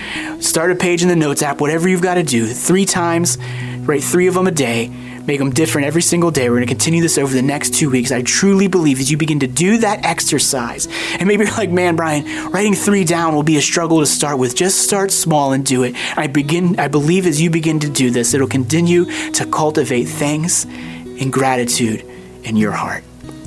Start 0.42 0.72
a 0.72 0.74
page 0.74 1.02
in 1.02 1.08
the 1.08 1.14
notes 1.16 1.40
app, 1.42 1.60
whatever 1.60 1.88
you've 1.88 2.02
got 2.02 2.14
to 2.14 2.22
do. 2.24 2.44
Three 2.46 2.84
times, 2.86 3.38
write 3.82 4.02
three 4.02 4.26
of 4.28 4.34
them 4.34 4.46
a 4.48 4.50
day. 4.50 4.88
Make 5.28 5.38
them 5.38 5.50
different 5.50 5.86
every 5.86 6.02
single 6.02 6.30
day. 6.32 6.50
We're 6.50 6.56
going 6.56 6.66
to 6.66 6.72
continue 6.74 7.00
this 7.02 7.16
over 7.16 7.32
the 7.32 7.40
next 7.40 7.74
two 7.74 7.88
weeks. 7.88 8.10
I 8.12 8.20
truly 8.22 8.66
believe 8.66 8.98
as 8.98 9.08
you 9.10 9.16
begin 9.16 9.40
to 9.40 9.46
do 9.46 9.78
that 9.78 10.04
exercise, 10.04 10.86
and 11.18 11.26
maybe 11.28 11.44
you're 11.44 11.54
like, 11.54 11.70
man, 11.70 11.94
Brian, 11.96 12.50
writing 12.50 12.74
three 12.74 13.04
down 13.04 13.32
will 13.36 13.42
be 13.44 13.56
a 13.56 13.62
struggle 13.62 14.00
to 14.00 14.06
start 14.06 14.38
with. 14.40 14.54
Just 14.56 14.82
start 14.82 15.10
small 15.12 15.52
and 15.52 15.64
do 15.64 15.82
it. 15.84 15.94
I 16.18 16.26
begin. 16.26 16.78
I 16.80 16.88
believe 16.88 17.26
as 17.26 17.40
you 17.40 17.48
begin 17.48 17.78
to 17.80 17.88
do 17.88 18.10
this, 18.10 18.34
it'll 18.34 18.48
continue 18.48 19.04
to 19.32 19.46
cultivate 19.46 20.06
thanks 20.06 20.66
and 20.66 21.32
gratitude 21.32 22.06
in 22.44 22.56
your 22.58 22.72
heart. 22.72 23.02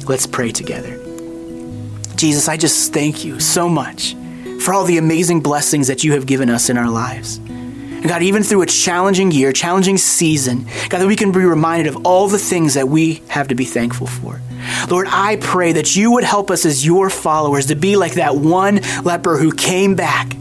Let's 0.07 0.25
pray 0.25 0.51
together. 0.51 0.99
Jesus, 2.15 2.47
I 2.49 2.57
just 2.57 2.93
thank 2.93 3.23
you 3.23 3.39
so 3.39 3.69
much 3.69 4.15
for 4.61 4.73
all 4.73 4.85
the 4.85 4.97
amazing 4.97 5.41
blessings 5.41 5.85
that 5.87 6.03
you 6.03 6.13
have 6.13 6.25
given 6.25 6.49
us 6.49 6.67
in 6.71 6.79
our 6.79 6.89
lives. 6.89 7.37
And 7.37 8.07
God, 8.09 8.23
even 8.23 8.41
through 8.41 8.63
a 8.63 8.65
challenging 8.65 9.29
year, 9.29 9.53
challenging 9.53 9.99
season, 9.99 10.65
God, 10.89 10.97
that 10.99 11.05
we 11.05 11.15
can 11.15 11.31
be 11.31 11.39
reminded 11.41 11.87
of 11.93 12.07
all 12.07 12.27
the 12.27 12.39
things 12.39 12.73
that 12.73 12.87
we 12.89 13.21
have 13.27 13.49
to 13.49 13.55
be 13.55 13.65
thankful 13.65 14.07
for. 14.07 14.41
Lord, 14.89 15.05
I 15.11 15.35
pray 15.35 15.73
that 15.73 15.95
you 15.95 16.13
would 16.13 16.23
help 16.23 16.49
us 16.49 16.65
as 16.65 16.83
your 16.83 17.11
followers 17.11 17.67
to 17.67 17.75
be 17.75 17.95
like 17.97 18.15
that 18.15 18.35
one 18.35 18.79
leper 19.03 19.37
who 19.37 19.51
came 19.51 19.93
back 19.93 20.35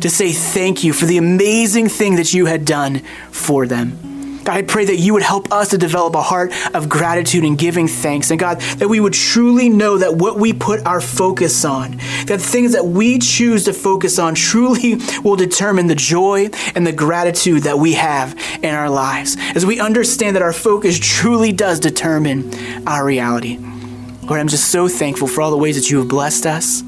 to 0.00 0.10
say 0.10 0.32
thank 0.32 0.82
you 0.82 0.92
for 0.92 1.06
the 1.06 1.18
amazing 1.18 1.88
thing 1.88 2.16
that 2.16 2.34
you 2.34 2.46
had 2.46 2.64
done 2.64 3.00
for 3.30 3.68
them. 3.68 4.00
God, 4.44 4.56
I 4.56 4.62
pray 4.62 4.86
that 4.86 4.96
you 4.96 5.12
would 5.12 5.22
help 5.22 5.52
us 5.52 5.70
to 5.70 5.78
develop 5.78 6.14
a 6.14 6.22
heart 6.22 6.52
of 6.74 6.88
gratitude 6.88 7.44
and 7.44 7.58
giving 7.58 7.88
thanks. 7.88 8.30
And 8.30 8.40
God, 8.40 8.60
that 8.60 8.88
we 8.88 9.00
would 9.00 9.12
truly 9.12 9.68
know 9.68 9.98
that 9.98 10.14
what 10.14 10.38
we 10.38 10.52
put 10.52 10.84
our 10.86 11.00
focus 11.00 11.64
on, 11.64 11.98
that 12.26 12.38
things 12.40 12.72
that 12.72 12.86
we 12.86 13.18
choose 13.18 13.64
to 13.64 13.72
focus 13.72 14.18
on 14.18 14.34
truly 14.34 14.96
will 15.24 15.36
determine 15.36 15.86
the 15.88 15.94
joy 15.94 16.48
and 16.74 16.86
the 16.86 16.92
gratitude 16.92 17.62
that 17.64 17.78
we 17.78 17.94
have 17.94 18.34
in 18.62 18.74
our 18.74 18.88
lives. 18.88 19.36
As 19.54 19.66
we 19.66 19.78
understand 19.78 20.36
that 20.36 20.42
our 20.42 20.52
focus 20.52 20.98
truly 21.00 21.52
does 21.52 21.78
determine 21.80 22.52
our 22.88 23.04
reality. 23.04 23.58
Lord, 23.58 24.40
I'm 24.40 24.48
just 24.48 24.70
so 24.70 24.88
thankful 24.88 25.28
for 25.28 25.42
all 25.42 25.50
the 25.50 25.58
ways 25.58 25.76
that 25.76 25.90
you 25.90 25.98
have 25.98 26.08
blessed 26.08 26.46
us, 26.46 26.82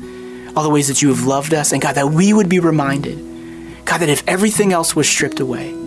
all 0.56 0.62
the 0.62 0.70
ways 0.70 0.88
that 0.88 1.02
you 1.02 1.08
have 1.08 1.24
loved 1.24 1.52
us, 1.52 1.72
and 1.72 1.82
God, 1.82 1.96
that 1.96 2.08
we 2.10 2.32
would 2.32 2.48
be 2.48 2.60
reminded, 2.60 3.16
God, 3.84 3.98
that 3.98 4.08
if 4.08 4.22
everything 4.28 4.72
else 4.72 4.94
was 4.94 5.08
stripped 5.08 5.40
away, 5.40 5.81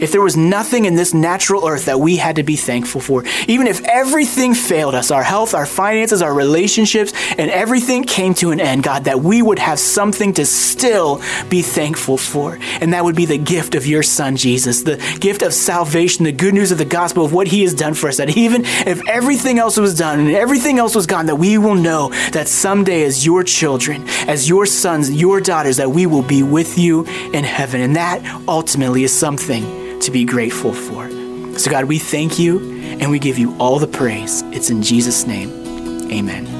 if 0.00 0.12
there 0.12 0.20
was 0.22 0.36
nothing 0.36 0.84
in 0.84 0.94
this 0.94 1.12
natural 1.12 1.66
earth 1.66 1.86
that 1.86 1.98
we 2.00 2.16
had 2.16 2.36
to 2.36 2.42
be 2.42 2.56
thankful 2.56 3.00
for, 3.00 3.24
even 3.48 3.66
if 3.66 3.82
everything 3.84 4.54
failed 4.54 4.94
us 4.94 5.10
our 5.10 5.22
health, 5.22 5.54
our 5.54 5.66
finances, 5.66 6.22
our 6.22 6.32
relationships, 6.32 7.12
and 7.36 7.50
everything 7.50 8.04
came 8.04 8.34
to 8.34 8.50
an 8.50 8.60
end, 8.60 8.82
God, 8.82 9.04
that 9.04 9.20
we 9.20 9.42
would 9.42 9.58
have 9.58 9.78
something 9.78 10.32
to 10.34 10.46
still 10.46 11.20
be 11.48 11.62
thankful 11.62 12.16
for. 12.16 12.58
And 12.80 12.92
that 12.92 13.04
would 13.04 13.16
be 13.16 13.26
the 13.26 13.38
gift 13.38 13.74
of 13.74 13.86
your 13.86 14.02
Son, 14.02 14.36
Jesus, 14.36 14.82
the 14.82 14.96
gift 15.20 15.42
of 15.42 15.52
salvation, 15.52 16.24
the 16.24 16.32
good 16.32 16.54
news 16.54 16.70
of 16.70 16.78
the 16.78 16.84
gospel 16.84 17.24
of 17.24 17.32
what 17.32 17.48
He 17.48 17.62
has 17.62 17.74
done 17.74 17.94
for 17.94 18.08
us. 18.08 18.18
That 18.18 18.36
even 18.36 18.62
if 18.64 19.06
everything 19.08 19.58
else 19.58 19.76
was 19.76 19.96
done 19.98 20.20
and 20.20 20.30
everything 20.30 20.78
else 20.78 20.94
was 20.94 21.06
gone, 21.06 21.26
that 21.26 21.36
we 21.36 21.58
will 21.58 21.74
know 21.74 22.10
that 22.32 22.48
someday, 22.48 23.02
as 23.04 23.24
your 23.26 23.42
children, 23.42 24.06
as 24.28 24.48
your 24.48 24.66
sons, 24.66 25.10
your 25.10 25.40
daughters, 25.40 25.78
that 25.78 25.90
we 25.90 26.06
will 26.06 26.22
be 26.22 26.42
with 26.42 26.78
you 26.78 27.04
in 27.32 27.44
heaven. 27.44 27.80
And 27.80 27.96
that 27.96 28.22
ultimately 28.48 29.02
is 29.04 29.12
something 29.16 29.87
to 30.02 30.10
be 30.10 30.24
grateful 30.24 30.72
for 30.72 31.10
So, 31.58 31.70
God, 31.72 31.84
we 31.86 31.98
thank 31.98 32.38
you 32.38 32.78
and 33.00 33.10
we 33.10 33.18
give 33.18 33.36
you 33.38 33.56
all 33.58 33.78
the 33.80 33.86
praise. 33.88 34.42
It's 34.52 34.70
in 34.70 34.80
Jesus' 34.82 35.26
name. 35.26 35.50
Amen. 36.12 36.56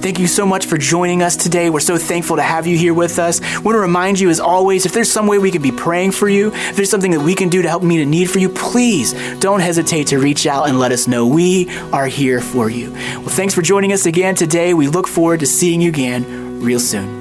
Thank 0.00 0.18
you 0.18 0.26
so 0.26 0.46
much 0.46 0.64
for 0.64 0.78
joining 0.78 1.22
us 1.22 1.36
today. 1.36 1.68
We're 1.68 1.78
so 1.80 1.98
thankful 1.98 2.36
to 2.36 2.42
have 2.42 2.66
you 2.66 2.74
here 2.78 2.94
with 2.94 3.18
us. 3.18 3.42
I 3.42 3.58
want 3.58 3.74
to 3.76 3.80
remind 3.80 4.18
you, 4.18 4.30
as 4.30 4.40
always, 4.40 4.86
if 4.86 4.92
there's 4.92 5.10
some 5.10 5.26
way 5.26 5.36
we 5.36 5.50
can 5.50 5.60
be 5.60 5.70
praying 5.70 6.12
for 6.12 6.26
you, 6.26 6.52
if 6.54 6.74
there's 6.76 6.88
something 6.88 7.10
that 7.10 7.20
we 7.20 7.34
can 7.34 7.50
do 7.50 7.60
to 7.60 7.68
help 7.68 7.82
meet 7.82 8.00
a 8.00 8.06
need 8.06 8.30
for 8.30 8.38
you, 8.38 8.48
please 8.48 9.12
don't 9.40 9.60
hesitate 9.60 10.06
to 10.06 10.18
reach 10.18 10.46
out 10.46 10.70
and 10.70 10.78
let 10.80 10.90
us 10.90 11.06
know. 11.06 11.26
We 11.26 11.68
are 11.92 12.06
here 12.06 12.40
for 12.40 12.70
you. 12.70 12.92
Well, 12.92 13.22
thanks 13.28 13.54
for 13.54 13.60
joining 13.60 13.92
us 13.92 14.06
again 14.06 14.34
today. 14.36 14.72
We 14.72 14.88
look 14.88 15.06
forward 15.06 15.40
to 15.40 15.46
seeing 15.46 15.82
you 15.82 15.90
again 15.90 16.62
real 16.62 16.80
soon. 16.80 17.19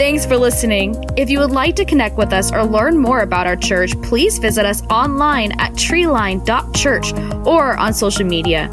Thanks 0.00 0.24
for 0.24 0.38
listening. 0.38 0.94
If 1.18 1.28
you 1.28 1.40
would 1.40 1.50
like 1.50 1.76
to 1.76 1.84
connect 1.84 2.16
with 2.16 2.32
us 2.32 2.50
or 2.50 2.64
learn 2.64 2.96
more 2.96 3.20
about 3.20 3.46
our 3.46 3.54
church, 3.54 3.90
please 4.00 4.38
visit 4.38 4.64
us 4.64 4.80
online 4.86 5.52
at 5.60 5.72
treeline.church 5.74 7.12
or 7.46 7.76
on 7.76 7.92
social 7.92 8.24
media. 8.24 8.70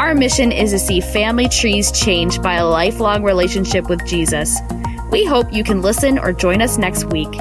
Our 0.00 0.16
mission 0.16 0.50
is 0.50 0.72
to 0.72 0.80
see 0.80 1.00
family 1.00 1.48
trees 1.48 1.92
changed 1.92 2.42
by 2.42 2.54
a 2.54 2.66
lifelong 2.66 3.22
relationship 3.22 3.88
with 3.88 4.04
Jesus. 4.08 4.58
We 5.12 5.24
hope 5.24 5.52
you 5.52 5.62
can 5.62 5.80
listen 5.80 6.18
or 6.18 6.32
join 6.32 6.60
us 6.60 6.76
next 6.76 7.04
week. 7.04 7.32